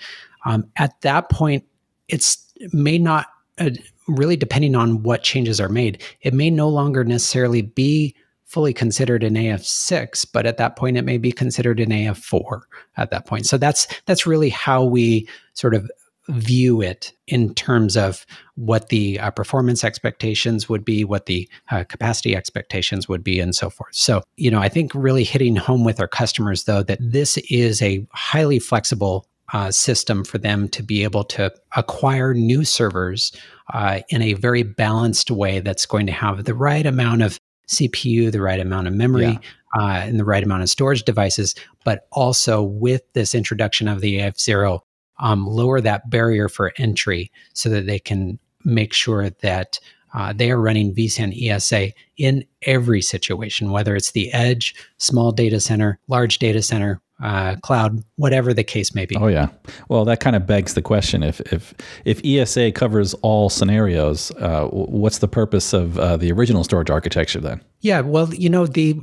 Um, 0.47 0.71
at 0.77 1.01
that 1.01 1.31
point 1.31 1.65
it's 2.09 2.53
may 2.73 2.99
not 2.99 3.29
uh, 3.59 3.71
really 4.07 4.37
depending 4.37 4.75
on 4.75 5.03
what 5.03 5.23
changes 5.23 5.61
are 5.61 5.71
made 5.71 6.03
it 6.21 6.35
may 6.35 6.51
no 6.51 6.69
longer 6.69 7.05
necessarily 7.05 7.63
be 7.63 8.15
fully 8.55 8.73
considered 8.73 9.25
an 9.25 9.35
AF6, 9.35 10.29
but 10.33 10.47
at 10.47 10.59
that 10.59 10.77
point 10.77 10.97
it 10.97 11.03
may 11.03 11.19
be 11.19 11.33
considered 11.33 11.81
an 11.81 11.91
AF4 11.91 12.61
at 12.97 13.11
that 13.11 13.27
point. 13.27 13.47
So 13.47 13.59
that's 13.59 13.89
that's 14.07 14.29
really 14.29 14.49
how 14.49 14.85
we 14.85 15.29
sort 15.55 15.75
of 15.75 15.91
view 16.29 16.81
it 16.81 17.13
in 17.27 17.53
terms 17.53 17.97
of 17.97 18.25
what 18.55 18.91
the 18.91 19.19
uh, 19.19 19.33
performance 19.33 19.83
expectations 19.83 20.69
would 20.69 20.85
be, 20.85 21.05
what 21.05 21.27
the 21.27 21.49
uh, 21.73 21.83
capacity 21.83 22.37
expectations 22.37 23.09
would 23.09 23.25
be, 23.25 23.41
and 23.41 23.57
so 23.57 23.69
forth. 23.69 23.95
So, 23.95 24.23
you 24.37 24.53
know, 24.53 24.61
I 24.61 24.69
think 24.69 24.95
really 24.95 25.25
hitting 25.25 25.57
home 25.57 25.83
with 25.83 25.99
our 25.99 26.09
customers, 26.09 26.63
though, 26.65 26.85
that 26.85 27.01
this 27.01 27.37
is 27.51 27.83
a 27.83 28.07
highly 28.13 28.61
flexible 28.61 29.27
uh, 29.53 29.71
system 29.71 30.25
for 30.25 30.39
them 30.39 30.69
to 30.69 30.83
be 30.83 31.03
able 31.03 31.25
to 31.25 31.53
acquire 31.77 32.33
new 32.33 32.65
servers 32.65 33.33
uh, 33.73 34.01
in 34.09 34.23
a 34.23 34.35
very 34.35 34.63
balanced 34.63 35.31
way 35.31 35.61
that's 35.61 35.87
going 35.87 36.07
to 36.07 36.13
have 36.13 36.45
the 36.45 36.55
right 36.55 36.87
amount 36.87 37.23
of 37.23 37.39
CPU, 37.69 38.31
the 38.31 38.41
right 38.41 38.61
amount 38.61 38.87
of 38.87 38.95
memory, 38.95 39.25
Yeah. 39.25 39.39
uh, 39.79 40.03
and 40.07 40.19
the 40.19 40.25
right 40.25 40.43
amount 40.43 40.63
of 40.63 40.71
storage 40.71 41.03
devices, 41.05 41.55
but 41.85 42.07
also 42.13 42.63
with 42.63 43.03
this 43.13 43.35
introduction 43.35 43.89
of 43.89 44.01
the 44.01 44.19
AF0, 44.19 44.81
um, 45.19 45.47
lower 45.47 45.81
that 45.81 46.11
barrier 46.11 46.49
for 46.49 46.73
entry 46.77 47.31
so 47.53 47.69
that 47.69 47.87
they 47.87 47.99
can 47.99 48.39
make 48.65 48.93
sure 48.93 49.31
that 49.31 49.79
uh, 50.15 50.33
they 50.33 50.51
are 50.51 50.61
running 50.61 50.95
vSAN 50.95 51.33
ESA 51.37 51.93
in 52.17 52.45
every 52.63 53.03
situation, 53.03 53.73
whether 53.73 53.97
it's 53.97 54.13
the 54.13 54.33
edge, 54.33 54.75
small 54.97 55.33
data 55.33 55.59
center, 55.59 55.99
large 56.07 56.39
data 56.39 56.63
center, 56.63 57.01
uh, 57.23 57.57
cloud, 57.63 58.03
whatever 58.17 58.53
the 58.53 58.65
case 58.65 58.95
may 58.95 59.07
be. 59.07 59.17
Oh 59.17 59.29
yeah. 59.29 59.49
Well, 59.89 60.05
that 60.05 60.21
kind 60.21 60.37
of 60.37 60.47
begs 60.47 60.75
the 60.75 60.83
question: 60.83 61.23
if 61.23 61.41
if 61.53 61.75
if 62.05 62.21
ESA 62.25 62.73
covers 62.73 63.15
all 63.15 63.51
scenarios, 63.51 64.31
uh, 64.33 64.67
what's 64.69 65.19
the 65.19 65.29
purpose 65.29 65.73
of 65.73 65.99
uh, 65.99 66.17
the 66.17 66.33
original 66.33 66.65
storage 66.65 66.91
architecture 66.91 67.41
then? 67.41 67.61
Yeah, 67.81 68.01
well, 68.01 68.33
you 68.35 68.49
know, 68.49 68.67
the 68.67 68.99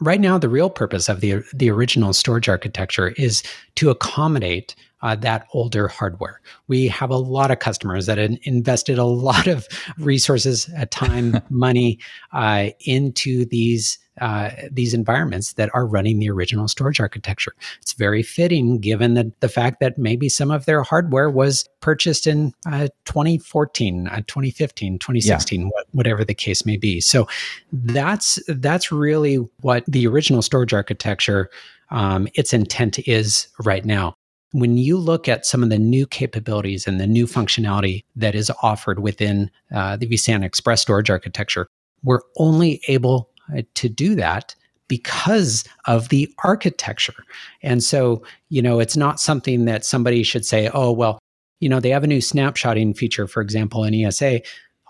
right 0.00 0.20
now 0.20 0.38
the 0.38 0.48
real 0.48 0.70
purpose 0.70 1.08
of 1.08 1.20
the 1.20 1.42
the 1.54 1.70
original 1.70 2.12
storage 2.12 2.48
architecture 2.48 3.08
is 3.16 3.42
to 3.76 3.90
accommodate 3.90 4.74
uh, 5.02 5.16
that 5.16 5.46
older 5.54 5.88
hardware. 5.88 6.40
We 6.68 6.88
have 6.88 7.10
a 7.10 7.16
lot 7.16 7.50
of 7.50 7.58
customers 7.58 8.06
that 8.06 8.18
in- 8.18 8.38
invested 8.42 8.98
a 8.98 9.04
lot 9.04 9.46
of 9.46 9.66
resources, 9.98 10.68
uh, 10.78 10.86
time, 10.90 11.40
money 11.50 11.98
uh, 12.32 12.70
into 12.80 13.46
these 13.46 13.98
uh, 14.20 14.50
these 14.70 14.92
environments 14.92 15.54
that 15.54 15.70
are 15.74 15.86
running 15.86 16.18
the 16.18 16.30
original 16.30 16.68
storage 16.68 17.00
architecture. 17.00 17.54
It's 17.80 17.92
very 17.92 18.22
fitting 18.22 18.78
given 18.78 19.14
the, 19.14 19.32
the 19.40 19.48
fact 19.48 19.80
that 19.80 19.98
maybe 19.98 20.28
some 20.28 20.50
of 20.50 20.66
their 20.66 20.82
hardware 20.82 21.30
was 21.30 21.66
purchased 21.80 22.26
in 22.26 22.52
uh, 22.66 22.88
2014, 23.04 24.08
uh, 24.08 24.16
2015, 24.26 24.98
2016, 24.98 25.68
what, 25.68 25.86
whatever 25.92 26.24
the 26.24 26.34
case 26.34 26.66
may 26.66 26.76
be. 26.76 27.00
So 27.00 27.28
that's 27.72 28.38
that's 28.48 28.92
really 28.92 29.36
what 29.60 29.84
the 29.86 30.06
original 30.06 30.42
storage 30.42 30.74
architecture, 30.74 31.48
um, 31.90 32.28
its 32.34 32.52
intent 32.52 32.98
is 33.08 33.48
right 33.64 33.84
now. 33.84 34.14
When 34.52 34.76
you 34.76 34.98
look 34.98 35.28
at 35.28 35.46
some 35.46 35.62
of 35.62 35.70
the 35.70 35.78
new 35.78 36.06
capabilities 36.06 36.86
and 36.86 37.00
the 37.00 37.06
new 37.06 37.26
functionality 37.26 38.04
that 38.16 38.34
is 38.34 38.50
offered 38.62 38.98
within 38.98 39.48
uh, 39.72 39.96
the 39.96 40.08
vSAN 40.08 40.44
Express 40.44 40.82
storage 40.82 41.08
architecture, 41.08 41.68
we're 42.02 42.20
only 42.36 42.80
able 42.88 43.29
Uh, 43.56 43.62
to 43.74 43.88
do 43.88 44.14
that 44.14 44.54
because 44.88 45.64
of 45.86 46.08
the 46.08 46.28
architecture. 46.42 47.24
And 47.62 47.82
so, 47.82 48.22
you 48.48 48.60
know, 48.60 48.80
it's 48.80 48.96
not 48.96 49.20
something 49.20 49.64
that 49.66 49.84
somebody 49.84 50.24
should 50.24 50.44
say, 50.44 50.68
oh, 50.74 50.90
well, 50.90 51.20
you 51.60 51.68
know, 51.68 51.78
they 51.78 51.90
have 51.90 52.02
a 52.02 52.08
new 52.08 52.18
snapshotting 52.18 52.96
feature, 52.96 53.28
for 53.28 53.40
example, 53.40 53.84
in 53.84 53.94
ESA. 53.94 54.40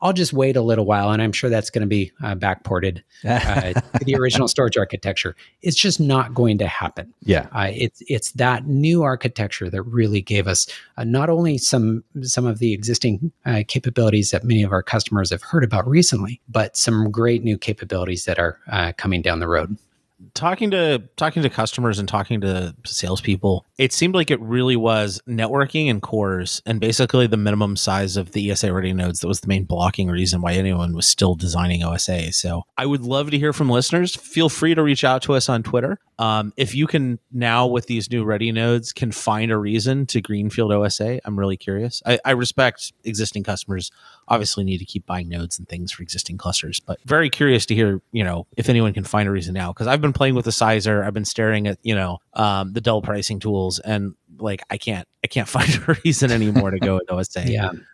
I'll 0.02 0.12
just 0.12 0.32
wait 0.32 0.56
a 0.56 0.62
little 0.62 0.86
while, 0.86 1.10
and 1.10 1.20
I'm 1.20 1.32
sure 1.32 1.50
that's 1.50 1.70
going 1.70 1.82
to 1.82 1.88
be 1.88 2.12
uh, 2.22 2.34
backported 2.34 3.02
uh, 3.28 3.72
to 3.72 4.04
the 4.04 4.16
original 4.16 4.48
storage 4.48 4.76
architecture. 4.76 5.36
It's 5.62 5.76
just 5.76 6.00
not 6.00 6.34
going 6.34 6.58
to 6.58 6.66
happen. 6.66 7.12
Yeah. 7.20 7.48
Uh, 7.52 7.70
it's 7.74 8.02
it's 8.06 8.32
that 8.32 8.66
new 8.66 9.02
architecture 9.02 9.68
that 9.70 9.82
really 9.82 10.22
gave 10.22 10.46
us 10.46 10.66
uh, 10.96 11.04
not 11.04 11.28
only 11.28 11.58
some 11.58 12.02
some 12.22 12.46
of 12.46 12.58
the 12.58 12.72
existing 12.72 13.32
uh, 13.44 13.62
capabilities 13.68 14.30
that 14.30 14.44
many 14.44 14.62
of 14.62 14.72
our 14.72 14.82
customers 14.82 15.30
have 15.30 15.42
heard 15.42 15.64
about 15.64 15.86
recently, 15.86 16.40
but 16.48 16.76
some 16.76 17.10
great 17.10 17.44
new 17.44 17.58
capabilities 17.58 18.24
that 18.24 18.38
are 18.38 18.58
uh, 18.70 18.92
coming 18.96 19.22
down 19.22 19.40
the 19.40 19.48
road. 19.48 19.76
Talking 20.34 20.70
to 20.70 21.02
talking 21.16 21.42
to 21.42 21.50
customers 21.50 21.98
and 21.98 22.08
talking 22.08 22.40
to 22.40 22.74
salespeople, 22.84 23.66
it 23.78 23.92
seemed 23.92 24.14
like 24.14 24.30
it 24.30 24.40
really 24.40 24.76
was 24.76 25.20
networking 25.28 25.90
and 25.90 26.02
cores, 26.02 26.62
and 26.66 26.80
basically 26.80 27.26
the 27.26 27.36
minimum 27.36 27.76
size 27.76 28.16
of 28.16 28.32
the 28.32 28.50
ESA 28.50 28.72
ready 28.72 28.92
nodes 28.92 29.20
that 29.20 29.28
was 29.28 29.40
the 29.40 29.48
main 29.48 29.64
blocking 29.64 30.08
reason 30.08 30.40
why 30.40 30.52
anyone 30.52 30.94
was 30.94 31.06
still 31.06 31.34
designing 31.34 31.82
OSA. 31.82 32.32
So 32.32 32.62
I 32.76 32.86
would 32.86 33.02
love 33.02 33.30
to 33.30 33.38
hear 33.38 33.52
from 33.52 33.70
listeners. 33.70 34.14
Feel 34.14 34.48
free 34.48 34.74
to 34.74 34.82
reach 34.82 35.04
out 35.04 35.22
to 35.22 35.34
us 35.34 35.48
on 35.48 35.62
Twitter. 35.62 35.98
Um, 36.18 36.52
if 36.56 36.74
you 36.74 36.86
can 36.86 37.18
now 37.32 37.66
with 37.66 37.86
these 37.86 38.10
new 38.10 38.24
ready 38.24 38.52
nodes 38.52 38.92
can 38.92 39.10
find 39.10 39.50
a 39.50 39.56
reason 39.56 40.06
to 40.06 40.20
greenfield 40.20 40.72
OSA, 40.72 41.20
I'm 41.24 41.38
really 41.38 41.56
curious. 41.56 42.02
I, 42.04 42.18
I 42.24 42.32
respect 42.32 42.92
existing 43.04 43.42
customers 43.44 43.90
obviously 44.30 44.64
need 44.64 44.78
to 44.78 44.84
keep 44.84 45.04
buying 45.06 45.28
nodes 45.28 45.58
and 45.58 45.68
things 45.68 45.92
for 45.92 46.02
existing 46.02 46.38
clusters. 46.38 46.80
But 46.80 46.98
very 47.04 47.28
curious 47.28 47.66
to 47.66 47.74
hear, 47.74 48.00
you 48.12 48.24
know, 48.24 48.46
if 48.56 48.68
anyone 48.68 48.94
can 48.94 49.04
find 49.04 49.28
a 49.28 49.32
reason 49.32 49.52
now 49.52 49.72
because 49.72 49.88
I've 49.88 50.00
been 50.00 50.12
playing 50.12 50.36
with 50.36 50.44
the 50.44 50.52
sizer, 50.52 51.04
I've 51.04 51.14
been 51.14 51.24
staring 51.24 51.66
at, 51.66 51.78
you 51.82 51.94
know, 51.94 52.18
um, 52.34 52.72
the 52.72 52.80
Dell 52.80 53.02
pricing 53.02 53.40
tools, 53.40 53.80
and 53.80 54.14
like 54.38 54.62
I 54.70 54.78
can't, 54.78 55.06
I 55.24 55.26
can't 55.26 55.48
find 55.56 55.68
a 55.68 55.96
reason 56.04 56.30
anymore 56.30 56.70
to 56.70 56.78
go 56.78 56.94
with 56.94 57.10
OSA. 57.10 57.50
Yeah. 57.50 57.68
Um, 57.68 57.86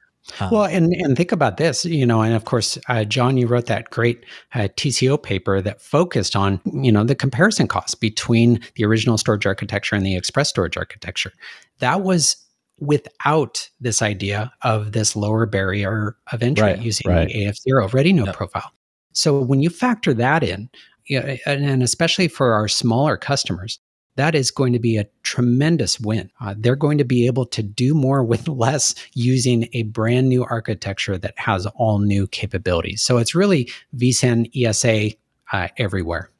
Well, 0.50 0.64
and 0.64 0.92
and 0.92 1.16
think 1.16 1.30
about 1.30 1.56
this, 1.56 1.84
you 1.84 2.04
know, 2.04 2.20
and 2.20 2.34
of 2.34 2.44
course, 2.44 2.76
uh, 2.88 3.04
John, 3.04 3.36
you 3.36 3.46
wrote 3.46 3.66
that 3.66 3.90
great 3.90 4.24
uh, 4.54 4.68
TCO 4.76 5.22
paper 5.22 5.60
that 5.60 5.80
focused 5.80 6.34
on, 6.34 6.60
you 6.64 6.90
know, 6.90 7.04
the 7.04 7.14
comparison 7.14 7.68
costs 7.68 7.94
between 7.94 8.60
the 8.74 8.84
original 8.84 9.18
storage 9.18 9.46
architecture 9.46 9.94
and 9.94 10.04
the 10.04 10.16
express 10.16 10.48
storage 10.48 10.76
architecture. 10.76 11.32
That 11.78 12.02
was 12.02 12.36
without 12.78 13.68
this 13.80 14.02
idea 14.02 14.52
of 14.62 14.92
this 14.92 15.16
lower 15.16 15.46
barrier 15.46 16.16
of 16.32 16.42
entry 16.42 16.62
Right, 16.64 16.80
using 16.80 17.10
right. 17.10 17.28
the 17.28 17.46
AF0 17.46 17.92
ready 17.92 18.12
node 18.12 18.26
Yep. 18.26 18.36
profile. 18.36 18.70
So 19.12 19.40
when 19.40 19.62
you 19.62 19.70
factor 19.70 20.12
that 20.14 20.42
in, 20.42 20.68
and, 21.08 21.40
and 21.46 21.82
especially 21.82 22.28
for 22.28 22.52
our 22.52 22.68
smaller 22.68 23.16
customers, 23.16 23.78
that 24.16 24.34
is 24.34 24.50
going 24.50 24.72
to 24.72 24.78
be 24.78 24.96
a 24.96 25.06
tremendous 25.22 26.00
win. 26.00 26.30
Uh, 26.40 26.54
they're 26.58 26.74
going 26.76 26.98
to 26.98 27.04
be 27.04 27.26
able 27.26 27.46
to 27.46 27.62
do 27.62 27.94
more 27.94 28.24
with 28.24 28.48
less 28.64 28.94
using 29.14 29.68
a 29.72 29.84
brand 29.84 30.28
new 30.28 30.44
architecture 30.44 31.16
that 31.18 31.34
has 31.38 31.66
all 31.76 31.98
new 31.98 32.26
capabilities. 32.26 33.02
So 33.02 33.18
it's 33.18 33.34
really 33.34 33.70
vSAN 33.96 34.50
ESA 34.56 35.16
uh, 35.52 35.68
everywhere. 35.76 36.30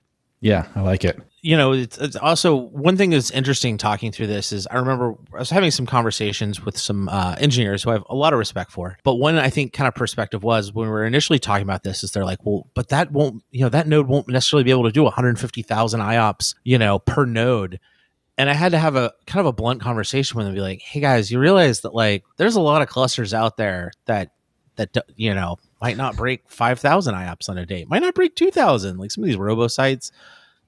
Yeah, 0.40 0.66
I 0.74 0.80
like 0.82 1.04
it. 1.04 1.18
You 1.46 1.56
know, 1.56 1.70
it's, 1.74 1.96
it's 1.98 2.16
also 2.16 2.56
one 2.56 2.96
thing 2.96 3.10
that's 3.10 3.30
interesting 3.30 3.78
talking 3.78 4.10
through 4.10 4.26
this 4.26 4.50
is 4.50 4.66
I 4.66 4.78
remember 4.78 5.14
I 5.32 5.38
was 5.38 5.48
having 5.48 5.70
some 5.70 5.86
conversations 5.86 6.64
with 6.64 6.76
some 6.76 7.08
uh, 7.08 7.36
engineers 7.38 7.84
who 7.84 7.90
I 7.90 7.92
have 7.92 8.04
a 8.10 8.16
lot 8.16 8.32
of 8.32 8.40
respect 8.40 8.72
for. 8.72 8.98
But 9.04 9.14
one 9.14 9.38
I 9.38 9.48
think 9.48 9.72
kind 9.72 9.86
of 9.86 9.94
perspective 9.94 10.42
was 10.42 10.72
when 10.72 10.88
we 10.88 10.90
were 10.90 11.04
initially 11.04 11.38
talking 11.38 11.62
about 11.62 11.84
this 11.84 12.02
is 12.02 12.10
they're 12.10 12.24
like, 12.24 12.44
well, 12.44 12.66
but 12.74 12.88
that 12.88 13.12
won't, 13.12 13.44
you 13.52 13.60
know, 13.60 13.68
that 13.68 13.86
node 13.86 14.08
won't 14.08 14.26
necessarily 14.28 14.64
be 14.64 14.72
able 14.72 14.82
to 14.86 14.90
do 14.90 15.04
150,000 15.04 16.00
IOPS, 16.00 16.56
you 16.64 16.78
know, 16.78 16.98
per 16.98 17.24
node. 17.24 17.78
And 18.36 18.50
I 18.50 18.52
had 18.52 18.72
to 18.72 18.78
have 18.78 18.96
a 18.96 19.12
kind 19.28 19.38
of 19.38 19.46
a 19.46 19.52
blunt 19.52 19.80
conversation 19.80 20.36
with 20.36 20.46
them, 20.46 20.54
be 20.56 20.60
like, 20.60 20.82
hey 20.82 20.98
guys, 20.98 21.30
you 21.30 21.38
realize 21.38 21.82
that 21.82 21.94
like 21.94 22.24
there's 22.38 22.56
a 22.56 22.60
lot 22.60 22.82
of 22.82 22.88
clusters 22.88 23.32
out 23.32 23.56
there 23.56 23.92
that 24.06 24.32
that 24.74 24.96
you 25.14 25.32
know 25.32 25.58
might 25.80 25.96
not 25.96 26.16
break 26.16 26.42
5,000 26.48 27.14
IOPS 27.14 27.48
on 27.48 27.56
a 27.56 27.64
day, 27.64 27.86
might 27.88 28.02
not 28.02 28.16
break 28.16 28.34
2,000. 28.34 28.98
Like 28.98 29.12
some 29.12 29.22
of 29.22 29.28
these 29.28 29.36
robo 29.36 29.68
sites. 29.68 30.10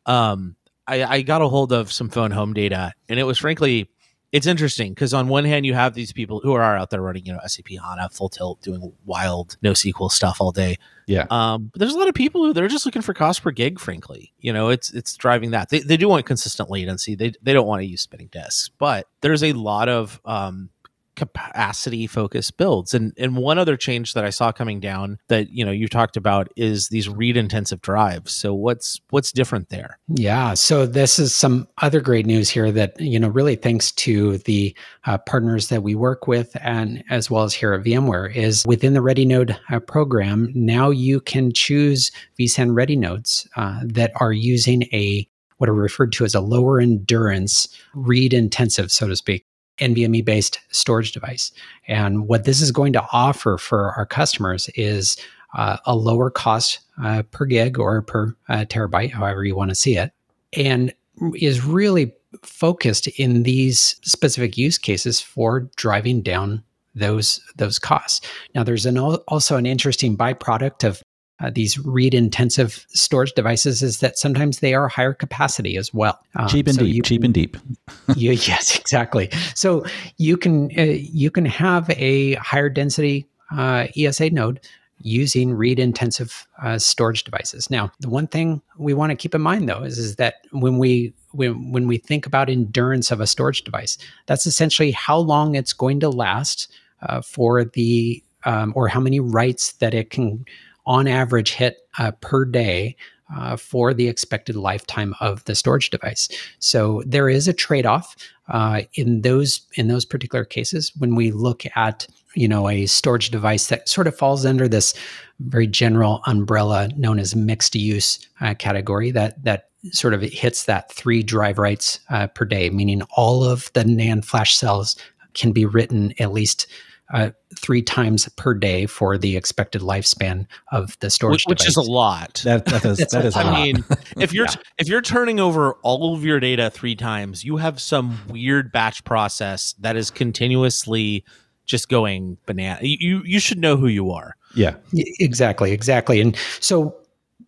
Um, 0.07 0.57
I, 0.89 1.05
I 1.05 1.23
got 1.23 1.43
a 1.43 1.49
hold 1.49 1.73
of 1.73 1.93
some 1.93 2.09
phone 2.09 2.31
home 2.31 2.55
data, 2.55 2.93
and 3.09 3.21
it 3.21 3.25
was 3.25 3.39
frankly, 3.39 3.91
it's 4.33 4.47
interesting 4.47 4.93
because 4.93 5.15
on 5.15 5.29
one 5.29 5.45
hand 5.45 5.65
you 5.65 5.75
have 5.75 5.95
these 5.95 6.13
people 6.13 6.41
who 6.41 6.53
are 6.53 6.77
out 6.77 6.91
there 6.91 7.01
running, 7.01 7.25
you 7.25 7.33
know, 7.33 7.41
SAP 7.47 7.69
HANA 7.83 8.11
full 8.11 8.29
tilt, 8.29 8.61
doing 8.61 8.93
wild 9.05 9.57
NoSQL 9.63 10.11
stuff 10.11 10.39
all 10.41 10.53
day. 10.53 10.77
Yeah. 11.07 11.27
Um, 11.31 11.71
but 11.73 11.81
there's 11.81 11.95
a 11.95 11.99
lot 11.99 12.09
of 12.09 12.15
people 12.15 12.45
who 12.45 12.53
they're 12.53 12.69
just 12.69 12.85
looking 12.85 13.01
for 13.01 13.15
cost 13.15 13.43
per 13.43 13.51
gig. 13.51 13.81
Frankly, 13.81 14.35
you 14.39 14.53
know, 14.53 14.69
it's 14.69 14.93
it's 14.93 15.17
driving 15.17 15.53
that. 15.53 15.71
They, 15.71 15.81
they 15.81 15.97
do 15.97 16.09
want 16.09 16.27
consistent 16.27 16.71
latency. 16.71 17.15
They 17.15 17.33
they 17.43 17.53
don't 17.53 17.67
want 17.67 17.81
to 17.81 17.87
use 17.87 18.03
spinning 18.03 18.29
disks, 18.29 18.71
but 18.79 19.07
there's 19.23 19.43
a 19.43 19.53
lot 19.53 19.89
of 19.89 20.21
um, 20.25 20.71
capacity 21.19 22.07
focused 22.07 22.57
builds. 22.57 22.95
And 22.95 23.13
and 23.19 23.37
one 23.37 23.59
other 23.59 23.77
change 23.77 24.15
that 24.15 24.25
I 24.25 24.31
saw 24.31 24.53
coming 24.53 24.81
down 24.81 25.19
that 25.29 25.51
you 25.51 25.65
know 25.65 25.73
you 25.73 25.89
talked 25.89 26.17
about 26.17 26.49
is 26.57 26.89
these 26.89 27.09
read 27.09 27.37
intensive 27.37 27.83
drives. 27.83 28.33
So 28.33 28.55
what's 28.55 29.01
what's 29.11 29.33
different 29.33 29.69
there? 29.69 29.99
Yeah. 30.09 30.55
So 30.55 30.87
this 30.87 31.19
is 31.19 31.35
some 31.35 31.69
other 31.83 32.01
great 32.01 32.27
news 32.27 32.49
here 32.49 32.71
that, 32.73 32.99
you 33.01 33.19
know, 33.19 33.29
really 33.29 33.57
thanks 33.57 33.93
to 33.93 34.39
the 34.39 34.75
uh, 35.05 35.19
partners 35.19 35.69
that 35.69 35.83
we 35.83 35.95
work 35.95 36.27
with 36.27 36.57
and 36.61 37.03
as 37.11 37.31
well 37.31 37.45
as 37.45 37.53
here 37.53 37.75
at 37.75 37.85
VMware 37.85 38.35
is 38.35 38.65
within 38.67 38.95
the 38.95 39.03
Ready 39.03 39.25
Node 39.25 39.59
uh, 39.71 39.81
program, 39.81 40.53
now 40.55 40.91
you 40.91 41.21
can 41.21 41.53
choose 41.53 42.11
vSAN 42.39 42.75
Ready 42.75 42.97
Nodes 42.97 43.49
uh, 43.57 43.81
that 43.85 44.13
are 44.17 44.33
using 44.33 44.85
a 44.93 45.29
what 45.59 45.69
are 45.69 45.75
referred 45.75 46.13
to 46.13 46.25
as 46.25 46.37
a 46.37 46.41
lower 46.41 46.81
endurance 46.81 47.67
read 47.93 48.33
intensive, 48.33 48.93
so 48.93 49.09
to 49.09 49.17
speak. 49.17 49.45
NVMe 49.81 50.25
based 50.25 50.59
storage 50.71 51.13
device. 51.13 51.53
And 51.87 52.29
what 52.29 52.45
this 52.45 52.61
is 52.61 52.71
going 52.71 52.93
to 52.95 53.07
offer 53.13 53.59
for 53.59 53.93
our 53.93 54.07
customers 54.07 54.69
is 54.75 55.17
uh, 55.55 55.79
a 55.87 55.97
lower 55.97 56.31
cost 56.31 56.81
uh, 57.03 57.23
per 57.31 57.47
gig 57.47 57.79
or 57.79 58.03
per 58.03 58.37
uh, 58.49 58.65
terabyte, 58.69 59.13
however 59.13 59.45
you 59.45 59.57
want 59.57 59.71
to 59.71 59.75
see 59.75 59.97
it, 59.97 60.13
and 60.55 60.93
is 61.35 61.65
really 61.65 62.13
focused 62.43 63.07
in 63.07 63.43
these 63.43 63.97
specific 64.03 64.57
use 64.59 64.79
cases 64.79 65.21
for 65.21 65.61
driving 65.77 66.21
down 66.21 66.63
those 66.95 67.41
those 67.57 67.79
costs. 67.79 68.27
Now, 68.55 68.65
there's 68.65 68.87
an 68.87 68.99
also 68.99 69.57
an 69.57 69.67
interesting 69.67 70.17
byproduct 70.17 70.85
of 70.85 71.03
uh, 71.41 71.51
these 71.55 71.79
read 71.79 72.15
intensive 72.15 72.85
storage 72.89 73.33
devices 73.33 73.83
is 73.83 74.01
that 74.01 74.19
sometimes 74.19 74.59
they 74.59 74.75
are 74.75 74.89
higher 74.89 75.15
capacity 75.15 75.77
as 75.77 75.95
well. 75.95 76.19
Um, 76.35 76.49
cheap 76.49 76.67
and 76.67 76.77
so 76.77 76.83
deep. 76.83 77.05
cheap 77.05 77.23
and 77.23 77.33
deep. 77.35 77.57
you, 78.17 78.33
yes, 78.33 78.79
exactly. 78.79 79.31
So 79.55 79.85
you 80.17 80.37
can 80.37 80.71
uh, 80.77 80.83
you 80.83 81.31
can 81.31 81.45
have 81.45 81.89
a 81.91 82.35
higher 82.35 82.69
density 82.69 83.27
uh, 83.57 83.87
ESA 83.97 84.31
node 84.31 84.61
using 85.01 85.55
read 85.55 85.79
intensive 85.79 86.47
uh, 86.61 86.77
storage 86.79 87.23
devices. 87.23 87.71
Now, 87.71 87.93
the 88.01 88.09
one 88.09 88.27
thing 88.27 88.61
we 88.77 88.95
want 88.95 89.11
to 89.11 89.17
keep 89.17 89.35
in 89.35 89.41
mind 89.41 89.69
though 89.69 89.83
is, 89.85 89.97
is 89.97 90.17
that 90.17 90.37
when 90.51 90.79
we 90.79 91.13
when, 91.33 91.73
when 91.73 91.87
we 91.87 91.99
think 91.99 92.27
about 92.27 92.49
endurance 92.49 93.11
of 93.11 93.21
a 93.21 93.27
storage 93.27 93.63
device, 93.63 93.97
that's 94.27 94.47
essentially 94.47 94.91
how 94.91 95.19
long 95.19 95.55
it's 95.55 95.73
going 95.73 96.01
to 96.01 96.09
last 96.09 96.73
uh, 97.03 97.21
for 97.21 97.65
the 97.65 98.23
um, 98.45 98.73
or 98.75 98.89
how 98.89 99.01
many 99.01 99.21
writes 99.21 99.73
that 99.75 99.95
it 99.95 100.11
can 100.11 100.45
on 100.89 101.07
average 101.07 101.53
hit 101.53 101.87
uh, 101.99 102.11
per 102.21 102.45
day 102.45 102.97
uh, 103.37 103.57
for 103.57 103.93
the 103.93 104.09
expected 104.09 104.57
lifetime 104.57 105.15
of 105.21 105.45
the 105.45 105.55
storage 105.55 105.91
device. 105.91 106.29
So 106.59 107.03
there 107.07 107.29
is 107.29 107.47
a 107.47 107.53
trade-off 107.53 108.17
uh, 108.49 108.83
in 108.95 109.21
those 109.21 109.61
in 109.75 109.89
those 109.89 110.07
particular 110.07 110.45
cases 110.45 110.91
when 110.97 111.15
we 111.15 111.31
look 111.31 111.65
at 111.77 112.07
you 112.35 112.49
know 112.49 112.69
a 112.69 112.87
storage 112.87 113.31
device 113.31 113.67
that 113.67 113.89
sort 113.89 114.07
of 114.07 114.17
falls 114.17 114.47
under 114.47 114.67
this 114.67 114.95
very 115.41 115.67
general 115.67 116.23
umbrella 116.27 116.89
known 116.97 117.19
as 117.19 117.37
mixed 117.37 117.75
use 117.75 118.27
uh, 118.41 118.55
category 118.55 119.11
that 119.11 119.45
that 119.45 119.69
sort 119.93 120.15
of 120.15 120.23
hits 120.23 120.65
that 120.65 120.91
three 120.91 121.23
drive 121.23 121.59
writes 121.59 122.01
uh, 122.11 122.27
per 122.29 122.45
day, 122.45 122.71
meaning 122.71 123.03
all 123.17 123.45
of 123.45 123.71
the 123.75 123.85
NAND 123.85 124.25
flash 124.25 124.57
cells 124.57 124.97
can 125.35 125.53
be 125.53 125.65
written 125.65 126.13
at 126.19 126.33
least 126.33 126.67
uh, 127.13 127.31
three 127.57 127.83
times 127.83 128.29
per 128.37 128.55
day 128.55 128.87
for 128.87 129.17
the 129.17 129.37
expected 129.37 129.83
lifespan 129.83 130.47
of 130.73 130.99
the 131.01 131.11
storage, 131.11 131.45
which, 131.47 131.61
which 131.61 131.69
is 131.69 131.77
a 131.77 131.83
lot. 131.83 132.43
That, 132.45 132.67
that 132.67 132.85
is 132.85 132.99
that 133.13 133.25
is. 133.25 133.37
I 133.37 133.63
mean, 133.63 133.85
if 134.19 134.33
you're 134.33 134.47
yeah. 134.51 134.57
if 134.79 134.89
you're 134.89 135.03
turning 135.03 135.41
over 135.41 135.75
all 135.83 136.15
of 136.15 136.25
your 136.25 136.41
data 136.41 136.71
three 136.71 136.97
times, 136.97 137.45
you 137.45 137.57
have 137.57 137.81
some 137.81 138.19
weird 138.29 138.73
batch 138.73 139.05
process 139.05 139.75
that 139.81 139.97
is 139.97 140.11
continuously 140.11 141.25
just 141.65 141.89
going 141.89 142.39
banana. 142.47 142.81
You 142.83 143.23
you 143.25 143.41
should 143.41 143.59
know 143.59 143.77
who 143.77 143.89
you 143.89 144.11
are. 144.11 144.37
Yeah, 144.55 144.77
exactly, 144.93 145.73
exactly. 145.73 146.21
And 146.21 146.37
so 146.61 146.97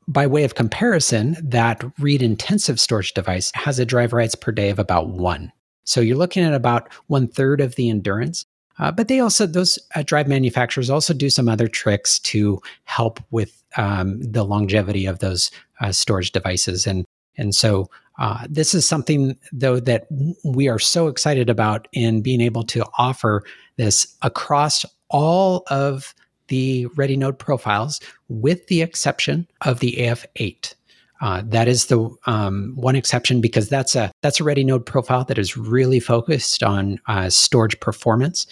by 0.07 0.27
way 0.27 0.45
of 0.45 0.55
comparison, 0.55 1.37
that 1.43 1.85
read 1.99 2.23
intensive 2.23 2.81
storage 2.81 3.15
device 3.15 3.53
has 3.55 3.79
a 3.79 3.87
drive 3.87 4.13
writes 4.13 4.35
per 4.35 4.53
day 4.53 4.71
of 4.71 4.79
about 4.79 5.09
one. 5.09 5.53
So 5.85 6.01
you're 6.01 6.17
looking 6.17 6.43
at 6.45 6.55
about 6.55 6.93
one 7.07 7.29
third 7.29 7.61
of 7.61 7.75
the 7.77 7.91
endurance. 7.91 8.45
Uh, 8.81 8.91
but 8.91 9.09
they 9.09 9.21
also, 9.21 9.47
those 9.47 9.79
uh, 9.95 10.03
drive 10.03 10.27
manufacturers 10.27 10.91
also 10.91 11.15
do 11.15 11.31
some 11.31 11.49
other 11.49 11.69
tricks 11.69 12.19
to 12.19 12.61
help 12.85 13.21
with 13.31 13.63
um, 13.77 14.21
the 14.21 14.43
longevity 14.43 15.07
of 15.07 15.19
those 15.21 15.51
uh, 15.81 15.93
storage 15.93 16.33
devices. 16.33 16.87
And, 16.87 17.05
and 17.37 17.55
so 17.55 17.91
uh, 18.19 18.47
this 18.49 18.75
is 18.75 18.87
something, 18.87 19.39
though, 19.53 19.81
that 19.81 20.07
we 20.45 20.69
are 20.69 20.79
so 20.79 21.09
excited 21.09 21.49
about 21.49 21.89
in 21.93 22.23
being 22.23 22.41
able 22.41 22.65
to 22.65 22.85
offer 22.99 23.45
this 23.77 24.17
across 24.23 24.85
all 25.11 25.65
of 25.69 26.15
the 26.49 26.87
Ready 26.97 27.17
Node 27.17 27.39
profiles, 27.39 28.01
with 28.29 28.67
the 28.67 28.83
exception 28.83 29.47
of 29.61 29.81
the 29.81 29.93
AF8. 29.99 30.75
Uh, 31.21 31.43
that 31.45 31.69
is 31.69 31.87
the 31.87 32.11
um, 32.27 32.73
one 32.77 32.97
exception 32.97 33.41
because 33.41 33.69
that's 33.69 33.95
a 33.95 34.11
that's 34.23 34.41
a 34.41 34.45
ready 34.45 34.65
node 34.65 34.87
profile 34.87 35.25
that 35.25 35.39
is 35.39 35.57
really 35.57 36.01
focused 36.01 36.63
on 36.63 36.99
uh, 37.09 37.29
storage 37.29 37.79
performance 37.81 38.47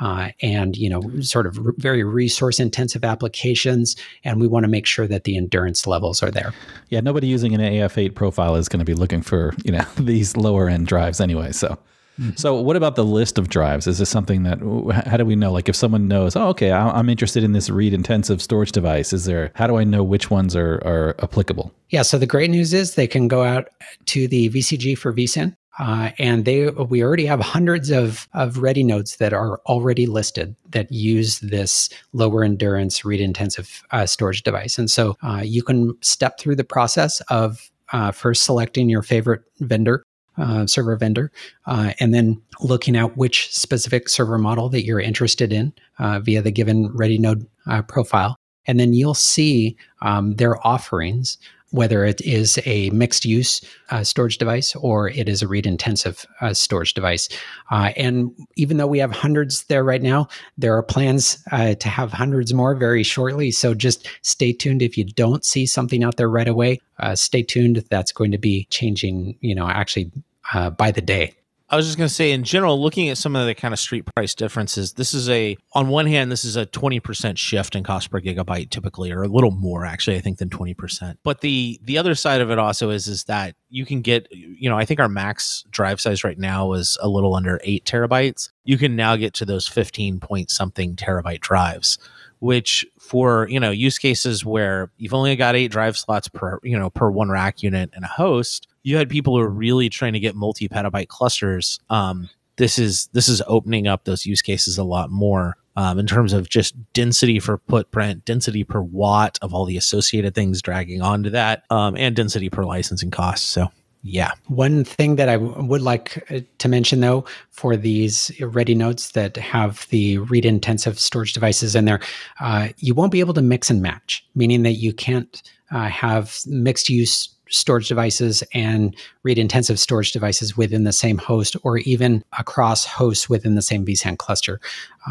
uh, 0.00 0.30
and 0.40 0.76
you 0.76 0.88
know 0.88 1.02
sort 1.20 1.46
of 1.46 1.58
very 1.76 2.02
resource 2.02 2.58
intensive 2.58 3.04
applications 3.04 3.96
and 4.24 4.40
we 4.40 4.46
want 4.46 4.64
to 4.64 4.68
make 4.68 4.86
sure 4.86 5.06
that 5.06 5.24
the 5.24 5.36
endurance 5.36 5.86
levels 5.86 6.22
are 6.22 6.30
there. 6.30 6.54
Yeah 6.88 7.00
nobody 7.00 7.26
using 7.26 7.54
an 7.54 7.60
af8 7.60 8.14
profile 8.14 8.56
is 8.56 8.68
going 8.68 8.80
to 8.80 8.84
be 8.84 8.94
looking 8.94 9.22
for 9.22 9.54
you 9.64 9.72
know 9.72 9.84
these 9.98 10.36
lower 10.36 10.68
end 10.68 10.86
drives 10.86 11.20
anyway 11.20 11.52
so 11.52 11.78
Mm-hmm. 12.20 12.36
So, 12.36 12.60
what 12.60 12.76
about 12.76 12.94
the 12.94 13.04
list 13.04 13.38
of 13.38 13.48
drives? 13.48 13.86
Is 13.86 13.98
this 13.98 14.08
something 14.08 14.44
that, 14.44 14.60
how 15.06 15.16
do 15.16 15.24
we 15.24 15.34
know? 15.34 15.52
Like, 15.52 15.68
if 15.68 15.76
someone 15.76 16.06
knows, 16.06 16.36
oh, 16.36 16.48
okay, 16.48 16.70
I'm 16.70 17.08
interested 17.08 17.42
in 17.42 17.52
this 17.52 17.70
read 17.70 17.92
intensive 17.92 18.40
storage 18.40 18.72
device, 18.72 19.12
is 19.12 19.24
there, 19.24 19.50
how 19.54 19.66
do 19.66 19.76
I 19.76 19.84
know 19.84 20.02
which 20.02 20.30
ones 20.30 20.54
are, 20.54 20.76
are 20.84 21.16
applicable? 21.20 21.72
Yeah. 21.90 22.02
So, 22.02 22.18
the 22.18 22.26
great 22.26 22.50
news 22.50 22.72
is 22.72 22.94
they 22.94 23.06
can 23.06 23.28
go 23.28 23.42
out 23.42 23.68
to 24.06 24.28
the 24.28 24.50
VCG 24.50 24.96
for 24.96 25.12
vSAN. 25.12 25.56
Uh, 25.76 26.12
and 26.20 26.44
they 26.44 26.68
we 26.68 27.02
already 27.02 27.26
have 27.26 27.40
hundreds 27.40 27.90
of, 27.90 28.28
of 28.32 28.58
ready 28.58 28.84
nodes 28.84 29.16
that 29.16 29.32
are 29.32 29.58
already 29.66 30.06
listed 30.06 30.54
that 30.70 30.90
use 30.92 31.40
this 31.40 31.90
lower 32.12 32.44
endurance 32.44 33.04
read 33.04 33.20
intensive 33.20 33.82
uh, 33.90 34.06
storage 34.06 34.44
device. 34.44 34.78
And 34.78 34.88
so 34.88 35.16
uh, 35.24 35.42
you 35.44 35.64
can 35.64 35.96
step 36.00 36.38
through 36.38 36.54
the 36.54 36.62
process 36.62 37.20
of 37.22 37.72
uh, 37.92 38.12
first 38.12 38.44
selecting 38.44 38.88
your 38.88 39.02
favorite 39.02 39.42
vendor 39.58 40.04
uh, 40.36 40.66
server 40.66 40.96
vendor, 40.96 41.30
uh, 41.66 41.92
and 42.00 42.12
then 42.12 42.40
looking 42.60 42.96
at 42.96 43.16
which 43.16 43.52
specific 43.54 44.08
server 44.08 44.38
model 44.38 44.68
that 44.68 44.84
you're 44.84 45.00
interested 45.00 45.52
in 45.52 45.72
uh, 45.98 46.20
via 46.20 46.42
the 46.42 46.50
given 46.50 46.90
Ready 46.94 47.18
Node 47.18 47.46
uh, 47.66 47.82
profile. 47.82 48.36
And 48.66 48.80
then 48.80 48.94
you'll 48.94 49.14
see 49.14 49.76
um, 50.02 50.36
their 50.36 50.64
offerings, 50.66 51.38
whether 51.74 52.04
it 52.04 52.20
is 52.20 52.58
a 52.66 52.88
mixed 52.90 53.24
use 53.24 53.60
uh, 53.90 54.04
storage 54.04 54.38
device 54.38 54.76
or 54.76 55.08
it 55.10 55.28
is 55.28 55.42
a 55.42 55.48
read 55.48 55.66
intensive 55.66 56.24
uh, 56.40 56.54
storage 56.54 56.94
device. 56.94 57.28
and 57.70 58.30
even 58.56 58.76
though 58.76 58.86
we 58.86 59.00
have 59.00 59.10
hundreds 59.10 59.64
there 59.64 59.82
right 59.82 60.02
now, 60.02 60.28
there 60.56 60.76
are 60.76 60.82
plans 60.82 61.42
to 61.50 61.88
have 61.88 62.12
hundreds 62.12 62.54
more 62.54 62.76
very 62.76 63.02
shortly. 63.02 63.50
So 63.50 63.74
just 63.74 64.08
stay 64.22 64.52
tuned. 64.52 64.82
If 64.82 64.96
you 64.96 65.04
don't 65.04 65.44
see 65.44 65.66
something 65.66 66.04
out 66.04 66.16
there 66.16 66.30
right 66.30 66.48
away, 66.48 66.80
stay 67.14 67.42
tuned. 67.42 67.84
That's 67.90 68.12
going 68.12 68.30
to 68.30 68.38
be 68.38 68.66
changing, 68.70 69.36
you 69.40 69.54
know, 69.54 69.68
actually 69.68 70.12
uh, 70.52 70.70
by 70.70 70.90
the 70.90 71.02
day. 71.02 71.34
I 71.74 71.76
was 71.76 71.86
just 71.86 71.98
going 71.98 72.06
to 72.06 72.14
say, 72.14 72.30
in 72.30 72.44
general, 72.44 72.80
looking 72.80 73.08
at 73.08 73.18
some 73.18 73.34
of 73.34 73.46
the 73.46 73.54
kind 73.54 73.74
of 73.74 73.80
street 73.80 74.06
price 74.14 74.32
differences, 74.32 74.92
this 74.92 75.12
is 75.12 75.28
a, 75.28 75.56
on 75.72 75.88
one 75.88 76.06
hand, 76.06 76.30
this 76.30 76.44
is 76.44 76.54
a 76.54 76.66
20% 76.66 77.36
shift 77.36 77.74
in 77.74 77.82
cost 77.82 78.12
per 78.12 78.20
gigabyte 78.20 78.70
typically, 78.70 79.10
or 79.10 79.24
a 79.24 79.26
little 79.26 79.50
more 79.50 79.84
actually, 79.84 80.16
I 80.16 80.20
think, 80.20 80.38
than 80.38 80.50
20%. 80.50 81.16
But 81.24 81.40
the, 81.40 81.80
the 81.82 81.98
other 81.98 82.14
side 82.14 82.40
of 82.40 82.52
it 82.52 82.60
also 82.60 82.90
is, 82.90 83.08
is 83.08 83.24
that 83.24 83.56
you 83.70 83.84
can 83.84 84.02
get, 84.02 84.28
you 84.30 84.70
know, 84.70 84.78
I 84.78 84.84
think 84.84 85.00
our 85.00 85.08
max 85.08 85.64
drive 85.68 86.00
size 86.00 86.22
right 86.22 86.38
now 86.38 86.74
is 86.74 86.96
a 87.02 87.08
little 87.08 87.34
under 87.34 87.60
eight 87.64 87.84
terabytes. 87.84 88.50
You 88.62 88.78
can 88.78 88.94
now 88.94 89.16
get 89.16 89.34
to 89.34 89.44
those 89.44 89.66
15 89.66 90.20
point 90.20 90.52
something 90.52 90.94
terabyte 90.94 91.40
drives 91.40 91.98
which 92.40 92.84
for 92.98 93.48
you 93.48 93.58
know 93.58 93.70
use 93.70 93.96
cases 93.96 94.44
where 94.44 94.90
you've 94.98 95.14
only 95.14 95.34
got 95.34 95.56
eight 95.56 95.70
drive 95.70 95.96
slots 95.96 96.28
per 96.28 96.58
you 96.62 96.78
know 96.78 96.90
per 96.90 97.08
one 97.08 97.30
rack 97.30 97.62
unit 97.62 97.90
and 97.94 98.04
a 98.04 98.08
host 98.08 98.66
you 98.84 98.96
had 98.96 99.08
people 99.08 99.36
who 99.36 99.42
are 99.42 99.48
really 99.48 99.88
trying 99.88 100.12
to 100.12 100.20
get 100.20 100.36
multi 100.36 100.68
petabyte 100.68 101.08
clusters 101.08 101.80
um, 101.90 102.28
this 102.56 102.78
is 102.78 103.08
this 103.12 103.28
is 103.28 103.42
opening 103.46 103.86
up 103.86 104.04
those 104.04 104.24
use 104.24 104.42
cases 104.42 104.78
a 104.78 104.84
lot 104.84 105.10
more 105.10 105.56
um, 105.76 105.98
in 105.98 106.06
terms 106.06 106.32
of 106.32 106.48
just 106.48 106.74
density 106.92 107.40
for 107.40 107.60
footprint, 107.68 108.24
density 108.24 108.64
per 108.64 108.80
watt 108.80 109.38
of 109.42 109.52
all 109.52 109.64
the 109.64 109.76
associated 109.76 110.34
things 110.34 110.62
dragging 110.62 111.02
onto 111.02 111.30
that, 111.30 111.64
um, 111.70 111.96
and 111.96 112.14
density 112.14 112.48
per 112.48 112.64
licensing 112.64 113.10
costs. 113.10 113.46
So 113.46 113.70
yeah. 114.06 114.32
One 114.48 114.84
thing 114.84 115.16
that 115.16 115.30
I 115.30 115.38
w- 115.38 115.64
would 115.64 115.80
like 115.80 116.30
uh, 116.30 116.40
to 116.58 116.68
mention, 116.68 117.00
though, 117.00 117.24
for 117.50 117.74
these 117.74 118.30
ready 118.38 118.74
nodes 118.74 119.12
that 119.12 119.34
have 119.38 119.86
the 119.88 120.18
read 120.18 120.44
intensive 120.44 121.00
storage 121.00 121.32
devices 121.32 121.74
in 121.74 121.86
there, 121.86 122.00
uh, 122.38 122.68
you 122.76 122.94
won't 122.94 123.12
be 123.12 123.20
able 123.20 123.32
to 123.32 123.42
mix 123.42 123.70
and 123.70 123.80
match, 123.80 124.24
meaning 124.34 124.62
that 124.64 124.72
you 124.72 124.92
can't 124.92 125.42
uh, 125.70 125.88
have 125.88 126.38
mixed 126.46 126.88
use 126.88 127.34
storage 127.48 127.88
devices 127.88 128.42
and 128.52 128.96
read 129.22 129.38
intensive 129.38 129.78
storage 129.78 130.12
devices 130.12 130.56
within 130.56 130.84
the 130.84 130.92
same 130.92 131.18
host 131.18 131.56
or 131.62 131.78
even 131.78 132.24
across 132.38 132.84
hosts 132.84 133.28
within 133.28 133.54
the 133.54 133.62
same 133.62 133.84
vSAN 133.84 134.18
cluster. 134.18 134.60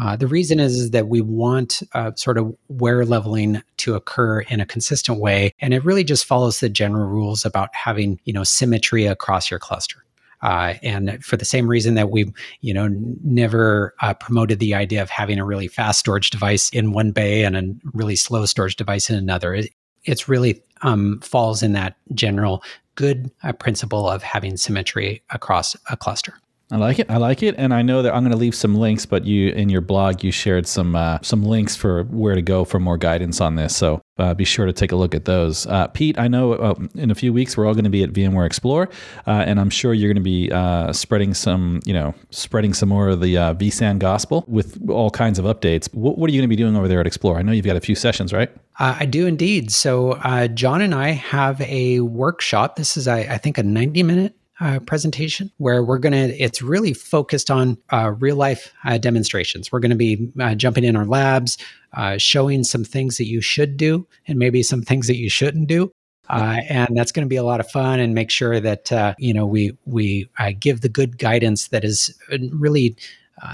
Uh, 0.00 0.16
the 0.16 0.26
reason 0.26 0.60
is, 0.60 0.76
is, 0.76 0.90
that 0.90 1.08
we 1.08 1.20
want 1.20 1.82
uh, 1.92 2.12
sort 2.16 2.38
of 2.38 2.54
wear 2.68 3.04
leveling 3.04 3.62
to 3.78 3.94
occur 3.94 4.40
in 4.40 4.60
a 4.60 4.66
consistent 4.66 5.20
way. 5.20 5.52
And 5.60 5.72
it 5.72 5.84
really 5.84 6.04
just 6.04 6.24
follows 6.24 6.60
the 6.60 6.68
general 6.68 7.08
rules 7.08 7.44
about 7.44 7.74
having, 7.74 8.20
you 8.24 8.32
know, 8.32 8.44
symmetry 8.44 9.06
across 9.06 9.50
your 9.50 9.60
cluster. 9.60 10.04
Uh, 10.42 10.74
and 10.82 11.24
for 11.24 11.38
the 11.38 11.44
same 11.44 11.66
reason 11.66 11.94
that 11.94 12.10
we, 12.10 12.30
you 12.60 12.74
know, 12.74 12.88
never 13.24 13.94
uh, 14.02 14.12
promoted 14.12 14.58
the 14.58 14.74
idea 14.74 15.00
of 15.00 15.08
having 15.08 15.38
a 15.38 15.44
really 15.44 15.68
fast 15.68 16.00
storage 16.00 16.28
device 16.28 16.68
in 16.70 16.92
one 16.92 17.12
bay 17.12 17.44
and 17.44 17.56
a 17.56 17.62
really 17.94 18.14
slow 18.14 18.44
storage 18.44 18.76
device 18.76 19.08
in 19.08 19.16
another, 19.16 19.54
it, 19.54 19.70
it's 20.04 20.28
really 20.28 20.62
um, 20.82 21.20
falls 21.20 21.62
in 21.62 21.72
that 21.72 21.96
general 22.14 22.62
good 22.94 23.30
uh, 23.42 23.52
principle 23.52 24.08
of 24.08 24.22
having 24.22 24.56
symmetry 24.56 25.22
across 25.30 25.76
a 25.90 25.96
cluster. 25.96 26.34
I 26.70 26.78
like 26.78 26.98
it. 26.98 27.10
I 27.10 27.18
like 27.18 27.42
it, 27.42 27.54
and 27.58 27.74
I 27.74 27.82
know 27.82 28.00
that 28.00 28.14
I'm 28.14 28.22
going 28.22 28.32
to 28.32 28.38
leave 28.38 28.54
some 28.54 28.74
links. 28.74 29.04
But 29.04 29.26
you, 29.26 29.50
in 29.50 29.68
your 29.68 29.82
blog, 29.82 30.24
you 30.24 30.32
shared 30.32 30.66
some 30.66 30.96
uh, 30.96 31.18
some 31.20 31.42
links 31.42 31.76
for 31.76 32.04
where 32.04 32.34
to 32.34 32.40
go 32.40 32.64
for 32.64 32.80
more 32.80 32.96
guidance 32.96 33.38
on 33.42 33.56
this. 33.56 33.76
So 33.76 34.00
uh, 34.18 34.32
be 34.32 34.46
sure 34.46 34.64
to 34.64 34.72
take 34.72 34.90
a 34.90 34.96
look 34.96 35.14
at 35.14 35.26
those. 35.26 35.66
Uh, 35.66 35.88
Pete, 35.88 36.18
I 36.18 36.26
know 36.26 36.54
uh, 36.54 36.74
in 36.94 37.10
a 37.10 37.14
few 37.14 37.34
weeks 37.34 37.54
we're 37.56 37.66
all 37.66 37.74
going 37.74 37.84
to 37.84 37.90
be 37.90 38.02
at 38.02 38.14
VMware 38.14 38.46
Explore, 38.46 38.88
uh, 39.26 39.44
and 39.46 39.60
I'm 39.60 39.68
sure 39.68 39.92
you're 39.92 40.08
going 40.08 40.16
to 40.16 40.22
be 40.22 40.50
uh, 40.50 40.90
spreading 40.94 41.34
some, 41.34 41.80
you 41.84 41.92
know, 41.92 42.14
spreading 42.30 42.72
some 42.72 42.88
more 42.88 43.10
of 43.10 43.20
the 43.20 43.34
vSAN 43.34 43.98
gospel 43.98 44.42
with 44.48 44.88
all 44.88 45.10
kinds 45.10 45.38
of 45.38 45.44
updates. 45.44 45.92
What, 45.92 46.16
what, 46.16 46.30
are 46.30 46.32
you 46.32 46.40
going 46.40 46.48
to 46.48 46.56
be 46.56 46.60
doing 46.60 46.76
over 46.76 46.88
there 46.88 47.00
at 47.00 47.06
Explore? 47.06 47.36
I 47.38 47.42
know 47.42 47.52
you've 47.52 47.66
got 47.66 47.76
a 47.76 47.80
few 47.80 47.94
sessions, 47.94 48.32
right? 48.32 48.50
I 48.78 49.04
do 49.04 49.26
indeed. 49.26 49.70
So 49.70 50.18
John 50.54 50.80
and 50.80 50.94
I 50.94 51.10
have 51.10 51.60
a 51.60 52.00
workshop. 52.00 52.76
This 52.76 52.96
is, 52.96 53.06
I, 53.06 53.18
I 53.18 53.38
think, 53.38 53.58
a 53.58 53.62
90 53.62 54.02
minute 54.02 54.34
uh, 54.60 54.78
presentation 54.80 55.50
where 55.58 55.82
we're 55.82 55.98
going 55.98 56.12
to, 56.12 56.42
it's 56.42 56.62
really 56.62 56.92
focused 56.92 57.50
on 57.50 57.76
uh, 57.90 58.12
real 58.18 58.36
life 58.36 58.72
uh, 58.84 58.98
demonstrations. 58.98 59.72
We're 59.72 59.80
going 59.80 59.90
to 59.90 59.96
be 59.96 60.30
uh, 60.40 60.54
jumping 60.54 60.84
in 60.84 60.96
our 60.96 61.04
labs, 61.04 61.58
uh, 61.94 62.18
showing 62.18 62.64
some 62.64 62.84
things 62.84 63.16
that 63.16 63.26
you 63.26 63.40
should 63.40 63.76
do 63.76 64.06
and 64.26 64.38
maybe 64.38 64.62
some 64.62 64.82
things 64.82 65.06
that 65.08 65.16
you 65.16 65.28
shouldn't 65.28 65.68
do. 65.68 65.90
Uh, 66.30 66.60
and 66.68 66.96
that's 66.96 67.12
going 67.12 67.26
to 67.26 67.28
be 67.28 67.36
a 67.36 67.42
lot 67.42 67.60
of 67.60 67.70
fun 67.70 68.00
and 68.00 68.14
make 68.14 68.30
sure 68.30 68.58
that 68.58 69.14
you 69.18 69.34
know 69.34 69.44
we 69.44 69.76
we 69.84 70.26
give 70.58 70.80
the 70.80 70.88
good 70.88 71.18
guidance 71.18 71.68
that 71.68 71.84
is 71.84 72.18
really 72.50 72.96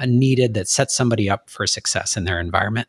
needed 0.06 0.54
that 0.54 0.68
sets 0.68 0.94
somebody 0.94 1.28
up 1.28 1.50
for 1.50 1.66
success 1.66 2.16
in 2.16 2.22
their 2.22 2.38
environment. 2.38 2.86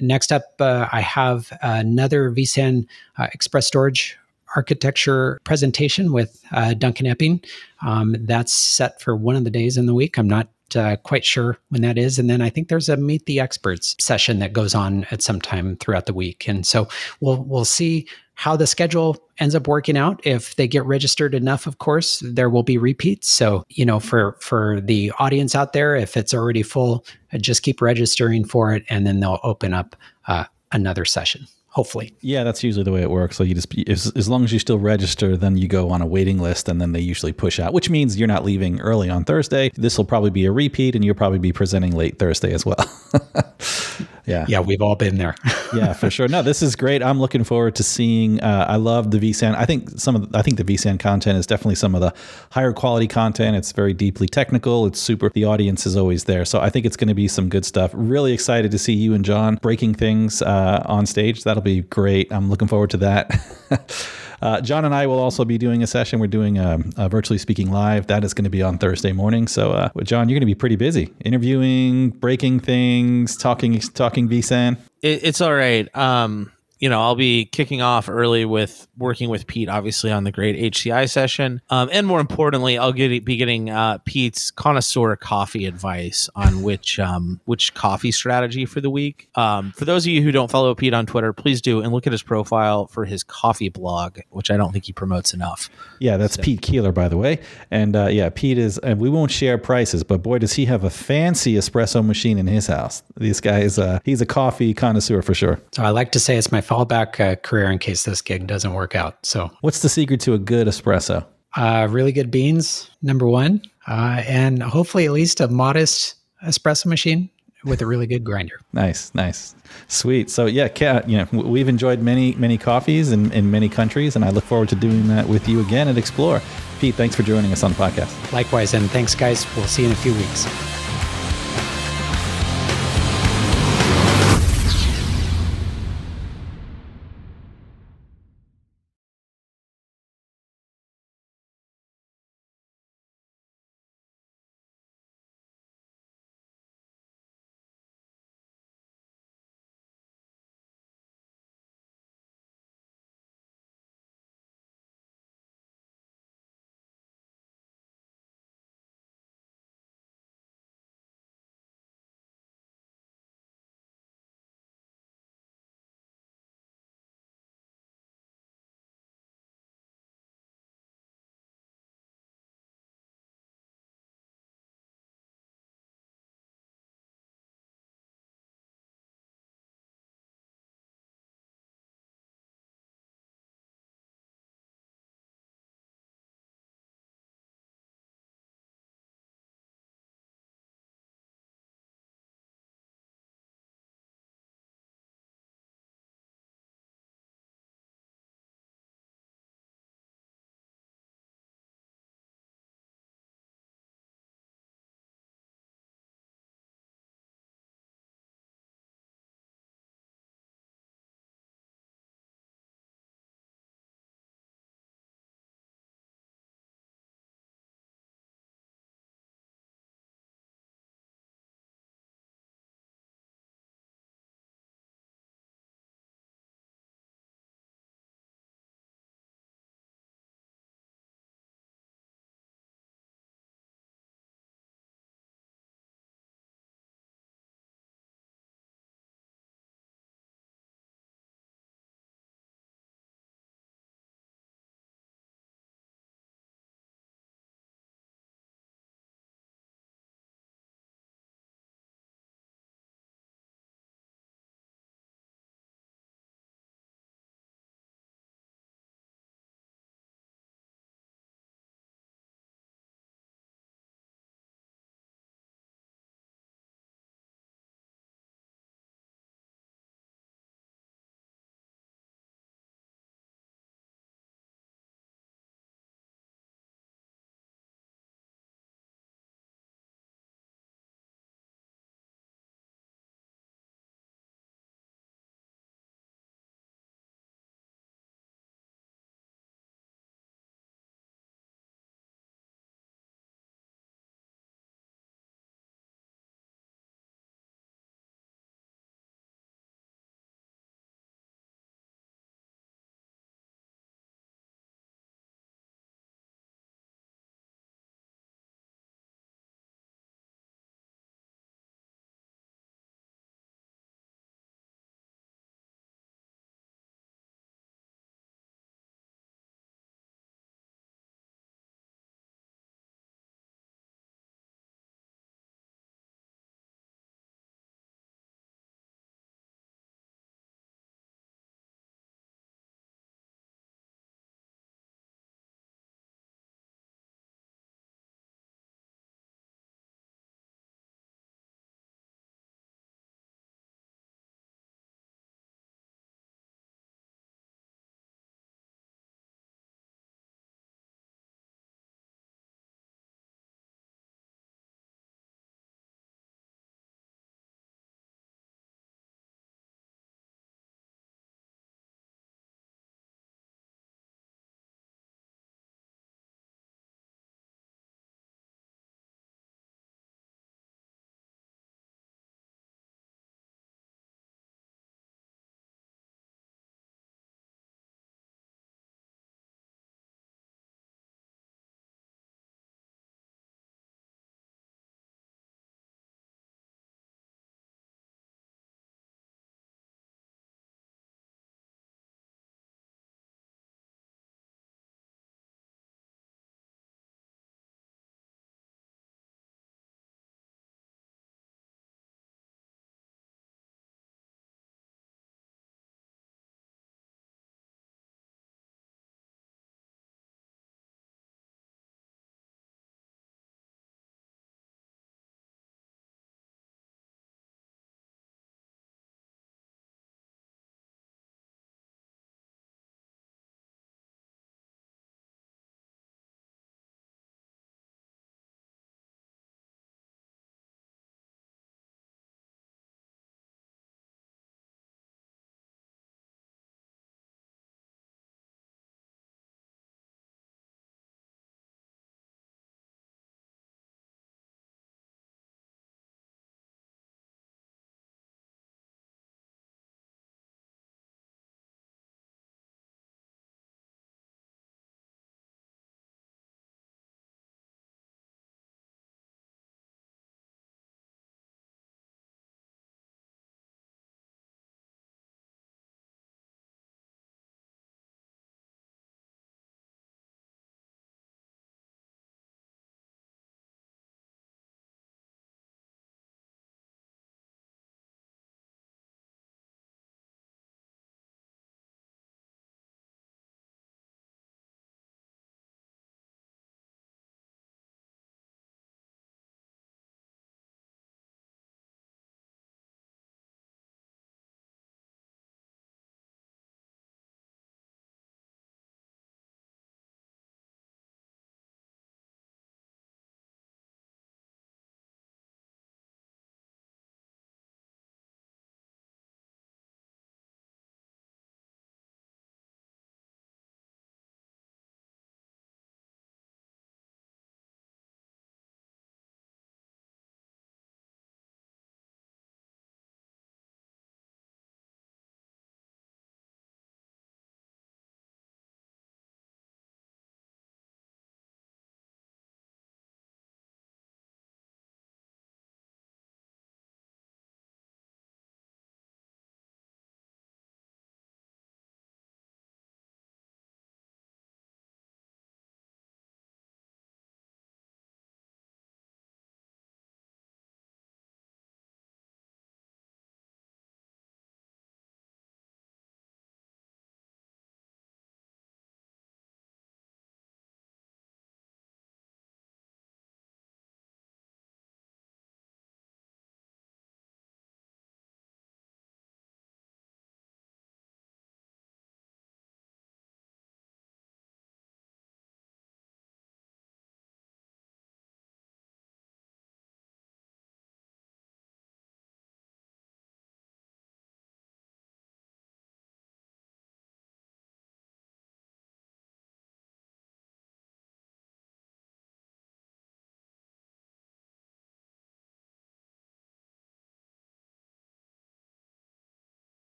next 0.00 0.32
up, 0.32 0.44
I 0.60 1.02
have 1.02 1.52
another 1.60 2.30
vSAN 2.30 2.86
Express 3.18 3.66
Storage 3.66 4.16
architecture 4.58 5.38
presentation 5.44 6.12
with 6.12 6.42
uh, 6.50 6.74
Duncan 6.74 7.06
Epping. 7.06 7.40
Um, 7.86 8.16
that's 8.18 8.52
set 8.52 9.00
for 9.00 9.14
one 9.14 9.36
of 9.36 9.44
the 9.44 9.50
days 9.50 9.76
in 9.76 9.86
the 9.86 9.94
week. 9.94 10.18
I'm 10.18 10.26
not 10.26 10.48
uh, 10.74 10.96
quite 11.04 11.24
sure 11.24 11.56
when 11.68 11.82
that 11.82 11.96
is. 11.96 12.18
And 12.18 12.28
then 12.28 12.42
I 12.42 12.50
think 12.50 12.66
there's 12.66 12.88
a 12.88 12.96
Meet 12.96 13.26
the 13.26 13.38
Experts 13.38 13.94
session 14.00 14.40
that 14.40 14.52
goes 14.52 14.74
on 14.74 15.06
at 15.12 15.22
some 15.22 15.40
time 15.40 15.76
throughout 15.76 16.06
the 16.06 16.12
week. 16.12 16.48
And 16.48 16.66
so 16.66 16.88
we'll 17.20 17.44
we'll 17.44 17.64
see 17.64 18.08
how 18.34 18.56
the 18.56 18.66
schedule 18.66 19.16
ends 19.38 19.54
up 19.54 19.68
working 19.68 19.96
out. 19.96 20.20
If 20.24 20.56
they 20.56 20.66
get 20.66 20.84
registered 20.84 21.36
enough, 21.36 21.68
of 21.68 21.78
course, 21.78 22.20
there 22.26 22.50
will 22.50 22.64
be 22.64 22.78
repeats. 22.78 23.28
So 23.28 23.62
you 23.68 23.86
know, 23.86 24.00
for 24.00 24.36
for 24.40 24.80
the 24.80 25.12
audience 25.20 25.54
out 25.54 25.72
there, 25.72 25.94
if 25.94 26.16
it's 26.16 26.34
already 26.34 26.64
full, 26.64 27.06
just 27.36 27.62
keep 27.62 27.80
registering 27.80 28.44
for 28.44 28.74
it, 28.74 28.82
and 28.88 29.06
then 29.06 29.20
they'll 29.20 29.40
open 29.44 29.72
up 29.72 29.94
uh, 30.26 30.46
another 30.72 31.04
session 31.04 31.46
hopefully. 31.78 32.12
Yeah, 32.22 32.42
that's 32.42 32.64
usually 32.64 32.82
the 32.82 32.90
way 32.90 33.02
it 33.02 33.10
works. 33.10 33.36
So 33.36 33.44
you 33.44 33.54
just 33.54 33.72
as, 33.88 34.10
as 34.16 34.28
long 34.28 34.42
as 34.42 34.52
you 34.52 34.58
still 34.58 34.80
register, 34.80 35.36
then 35.36 35.56
you 35.56 35.68
go 35.68 35.90
on 35.90 36.02
a 36.02 36.06
waiting 36.06 36.40
list, 36.40 36.68
and 36.68 36.80
then 36.80 36.90
they 36.90 36.98
usually 36.98 37.32
push 37.32 37.60
out, 37.60 37.72
which 37.72 37.88
means 37.88 38.18
you're 38.18 38.26
not 38.26 38.44
leaving 38.44 38.80
early 38.80 39.08
on 39.08 39.22
Thursday. 39.22 39.70
This 39.76 39.96
will 39.96 40.04
probably 40.04 40.30
be 40.30 40.44
a 40.46 40.50
repeat, 40.50 40.96
and 40.96 41.04
you'll 41.04 41.14
probably 41.14 41.38
be 41.38 41.52
presenting 41.52 41.94
late 41.94 42.18
Thursday 42.18 42.52
as 42.52 42.66
well. 42.66 42.84
Yeah. 44.28 44.44
Yeah, 44.48 44.60
we've 44.60 44.82
all 44.82 44.94
been 44.94 45.16
there. 45.16 45.34
yeah, 45.74 45.92
for 45.92 46.10
sure. 46.10 46.28
No, 46.28 46.42
this 46.42 46.62
is 46.62 46.76
great. 46.76 47.02
I'm 47.02 47.18
looking 47.18 47.44
forward 47.44 47.74
to 47.76 47.82
seeing. 47.82 48.40
Uh, 48.40 48.66
I 48.68 48.76
love 48.76 49.10
the 49.10 49.18
vSAN. 49.18 49.54
I 49.56 49.64
think 49.64 49.90
some 49.98 50.16
of 50.16 50.30
the, 50.30 50.38
I 50.38 50.42
think 50.42 50.58
the 50.58 50.64
vSAN 50.64 51.00
content 51.00 51.38
is 51.38 51.46
definitely 51.46 51.76
some 51.76 51.94
of 51.94 52.00
the 52.00 52.12
higher 52.50 52.72
quality 52.72 53.08
content. 53.08 53.56
It's 53.56 53.72
very 53.72 53.94
deeply 53.94 54.28
technical. 54.28 54.86
It's 54.86 55.00
super. 55.00 55.30
The 55.30 55.44
audience 55.44 55.86
is 55.86 55.96
always 55.96 56.24
there, 56.24 56.44
so 56.44 56.60
I 56.60 56.70
think 56.70 56.84
it's 56.84 56.96
going 56.96 57.08
to 57.08 57.14
be 57.14 57.28
some 57.28 57.48
good 57.48 57.64
stuff. 57.64 57.90
Really 57.94 58.32
excited 58.32 58.70
to 58.70 58.78
see 58.78 58.92
you 58.92 59.14
and 59.14 59.24
John 59.24 59.56
breaking 59.56 59.94
things 59.94 60.42
uh, 60.42 60.82
on 60.86 61.06
stage. 61.06 61.44
That'll 61.44 61.62
be 61.62 61.80
great. 61.82 62.32
I'm 62.32 62.50
looking 62.50 62.68
forward 62.68 62.90
to 62.90 62.98
that. 62.98 64.14
Uh, 64.40 64.60
John 64.60 64.84
and 64.84 64.94
I 64.94 65.06
will 65.06 65.18
also 65.18 65.44
be 65.44 65.58
doing 65.58 65.82
a 65.82 65.86
session. 65.86 66.20
We're 66.20 66.26
doing 66.26 66.58
a, 66.58 66.74
um, 66.74 66.90
a 66.96 67.08
virtually 67.08 67.38
speaking 67.38 67.70
live. 67.70 68.06
That 68.06 68.24
is 68.24 68.34
going 68.34 68.44
to 68.44 68.50
be 68.50 68.62
on 68.62 68.78
Thursday 68.78 69.12
morning. 69.12 69.48
So, 69.48 69.72
uh, 69.72 69.90
John, 70.02 70.28
you're 70.28 70.36
going 70.36 70.40
to 70.40 70.46
be 70.46 70.54
pretty 70.54 70.76
busy 70.76 71.12
interviewing, 71.24 72.10
breaking 72.10 72.60
things, 72.60 73.36
talking, 73.36 73.78
talking 73.80 74.28
vSAN. 74.28 74.78
It, 75.02 75.24
it's 75.24 75.40
all 75.40 75.54
right. 75.54 75.94
Um, 75.96 76.52
you 76.78 76.88
know, 76.88 77.00
I'll 77.00 77.14
be 77.14 77.44
kicking 77.46 77.82
off 77.82 78.08
early 78.08 78.44
with 78.44 78.86
working 78.96 79.28
with 79.28 79.46
Pete, 79.46 79.68
obviously 79.68 80.10
on 80.10 80.24
the 80.24 80.30
great 80.30 80.72
HCI 80.72 81.08
session, 81.10 81.60
um, 81.70 81.88
and 81.92 82.06
more 82.06 82.20
importantly, 82.20 82.78
I'll 82.78 82.92
get 82.92 83.24
be 83.24 83.36
getting 83.36 83.70
uh, 83.70 83.98
Pete's 84.04 84.50
connoisseur 84.50 85.16
coffee 85.16 85.66
advice 85.66 86.28
on 86.34 86.62
which 86.68 86.98
um, 86.98 87.40
which 87.44 87.74
coffee 87.74 88.12
strategy 88.12 88.66
for 88.66 88.80
the 88.80 88.90
week. 88.90 89.28
Um, 89.34 89.72
for 89.72 89.84
those 89.84 90.04
of 90.04 90.12
you 90.12 90.22
who 90.22 90.32
don't 90.32 90.50
follow 90.50 90.74
Pete 90.74 90.94
on 90.94 91.06
Twitter, 91.06 91.32
please 91.32 91.60
do 91.60 91.80
and 91.80 91.92
look 91.92 92.06
at 92.06 92.12
his 92.12 92.22
profile 92.22 92.86
for 92.86 93.04
his 93.04 93.22
coffee 93.22 93.68
blog, 93.68 94.20
which 94.30 94.50
I 94.50 94.56
don't 94.56 94.72
think 94.72 94.84
he 94.84 94.92
promotes 94.92 95.34
enough. 95.34 95.70
Yeah, 95.98 96.16
that's 96.16 96.34
so. 96.34 96.42
Pete 96.42 96.60
Koehler, 96.60 96.94
by 96.94 97.08
the 97.08 97.16
way, 97.16 97.40
and 97.70 97.96
uh, 97.96 98.06
yeah, 98.06 98.30
Pete 98.34 98.58
is. 98.58 98.78
And 98.78 99.00
we 99.00 99.10
won't 99.10 99.30
share 99.30 99.58
prices, 99.58 100.04
but 100.04 100.22
boy, 100.22 100.38
does 100.38 100.52
he 100.54 100.66
have 100.66 100.84
a 100.84 100.90
fancy 100.90 101.54
espresso 101.54 102.04
machine 102.04 102.38
in 102.38 102.46
his 102.46 102.66
house. 102.66 103.02
This 103.16 103.40
guy 103.40 103.60
is 103.60 103.78
uh, 103.78 104.00
he's 104.04 104.20
a 104.20 104.26
coffee 104.26 104.74
connoisseur 104.74 105.22
for 105.22 105.34
sure. 105.34 105.60
So 105.72 105.82
I 105.82 105.90
like 105.90 106.12
to 106.12 106.20
say 106.20 106.36
it's 106.36 106.52
my 106.52 106.60
fallback 106.68 107.18
uh, 107.20 107.36
career 107.36 107.70
in 107.70 107.78
case 107.78 108.04
this 108.04 108.20
gig 108.20 108.46
doesn't 108.46 108.74
work 108.74 108.94
out. 108.94 109.24
So, 109.24 109.50
what's 109.62 109.80
the 109.80 109.88
secret 109.88 110.20
to 110.20 110.34
a 110.34 110.38
good 110.38 110.66
espresso? 110.66 111.24
Uh, 111.56 111.88
really 111.90 112.12
good 112.12 112.30
beans, 112.30 112.90
number 113.02 113.26
one, 113.26 113.62
uh, 113.86 114.22
and 114.26 114.62
hopefully 114.62 115.06
at 115.06 115.12
least 115.12 115.40
a 115.40 115.48
modest 115.48 116.16
espresso 116.46 116.86
machine 116.86 117.30
with 117.64 117.80
a 117.82 117.86
really 117.86 118.06
good 118.06 118.22
grinder. 118.22 118.60
Nice, 118.74 119.12
nice, 119.14 119.56
sweet. 119.88 120.30
So 120.30 120.46
yeah, 120.46 120.68
Kat, 120.68 121.08
you 121.08 121.18
know, 121.18 121.26
we've 121.32 121.68
enjoyed 121.68 122.00
many, 122.00 122.34
many 122.34 122.58
coffees 122.58 123.10
in, 123.10 123.32
in 123.32 123.50
many 123.50 123.68
countries, 123.68 124.14
and 124.14 124.24
I 124.24 124.30
look 124.30 124.44
forward 124.44 124.68
to 124.68 124.76
doing 124.76 125.08
that 125.08 125.26
with 125.26 125.48
you 125.48 125.60
again 125.60 125.88
at 125.88 125.96
Explore. 125.96 126.40
Pete, 126.78 126.94
thanks 126.94 127.16
for 127.16 127.24
joining 127.24 127.50
us 127.50 127.64
on 127.64 127.72
the 127.72 127.76
podcast. 127.76 128.32
Likewise, 128.32 128.74
and 128.74 128.88
thanks, 128.90 129.16
guys. 129.16 129.46
We'll 129.56 129.66
see 129.66 129.82
you 129.82 129.88
in 129.88 129.94
a 129.94 129.96
few 129.96 130.14
weeks. 130.14 130.77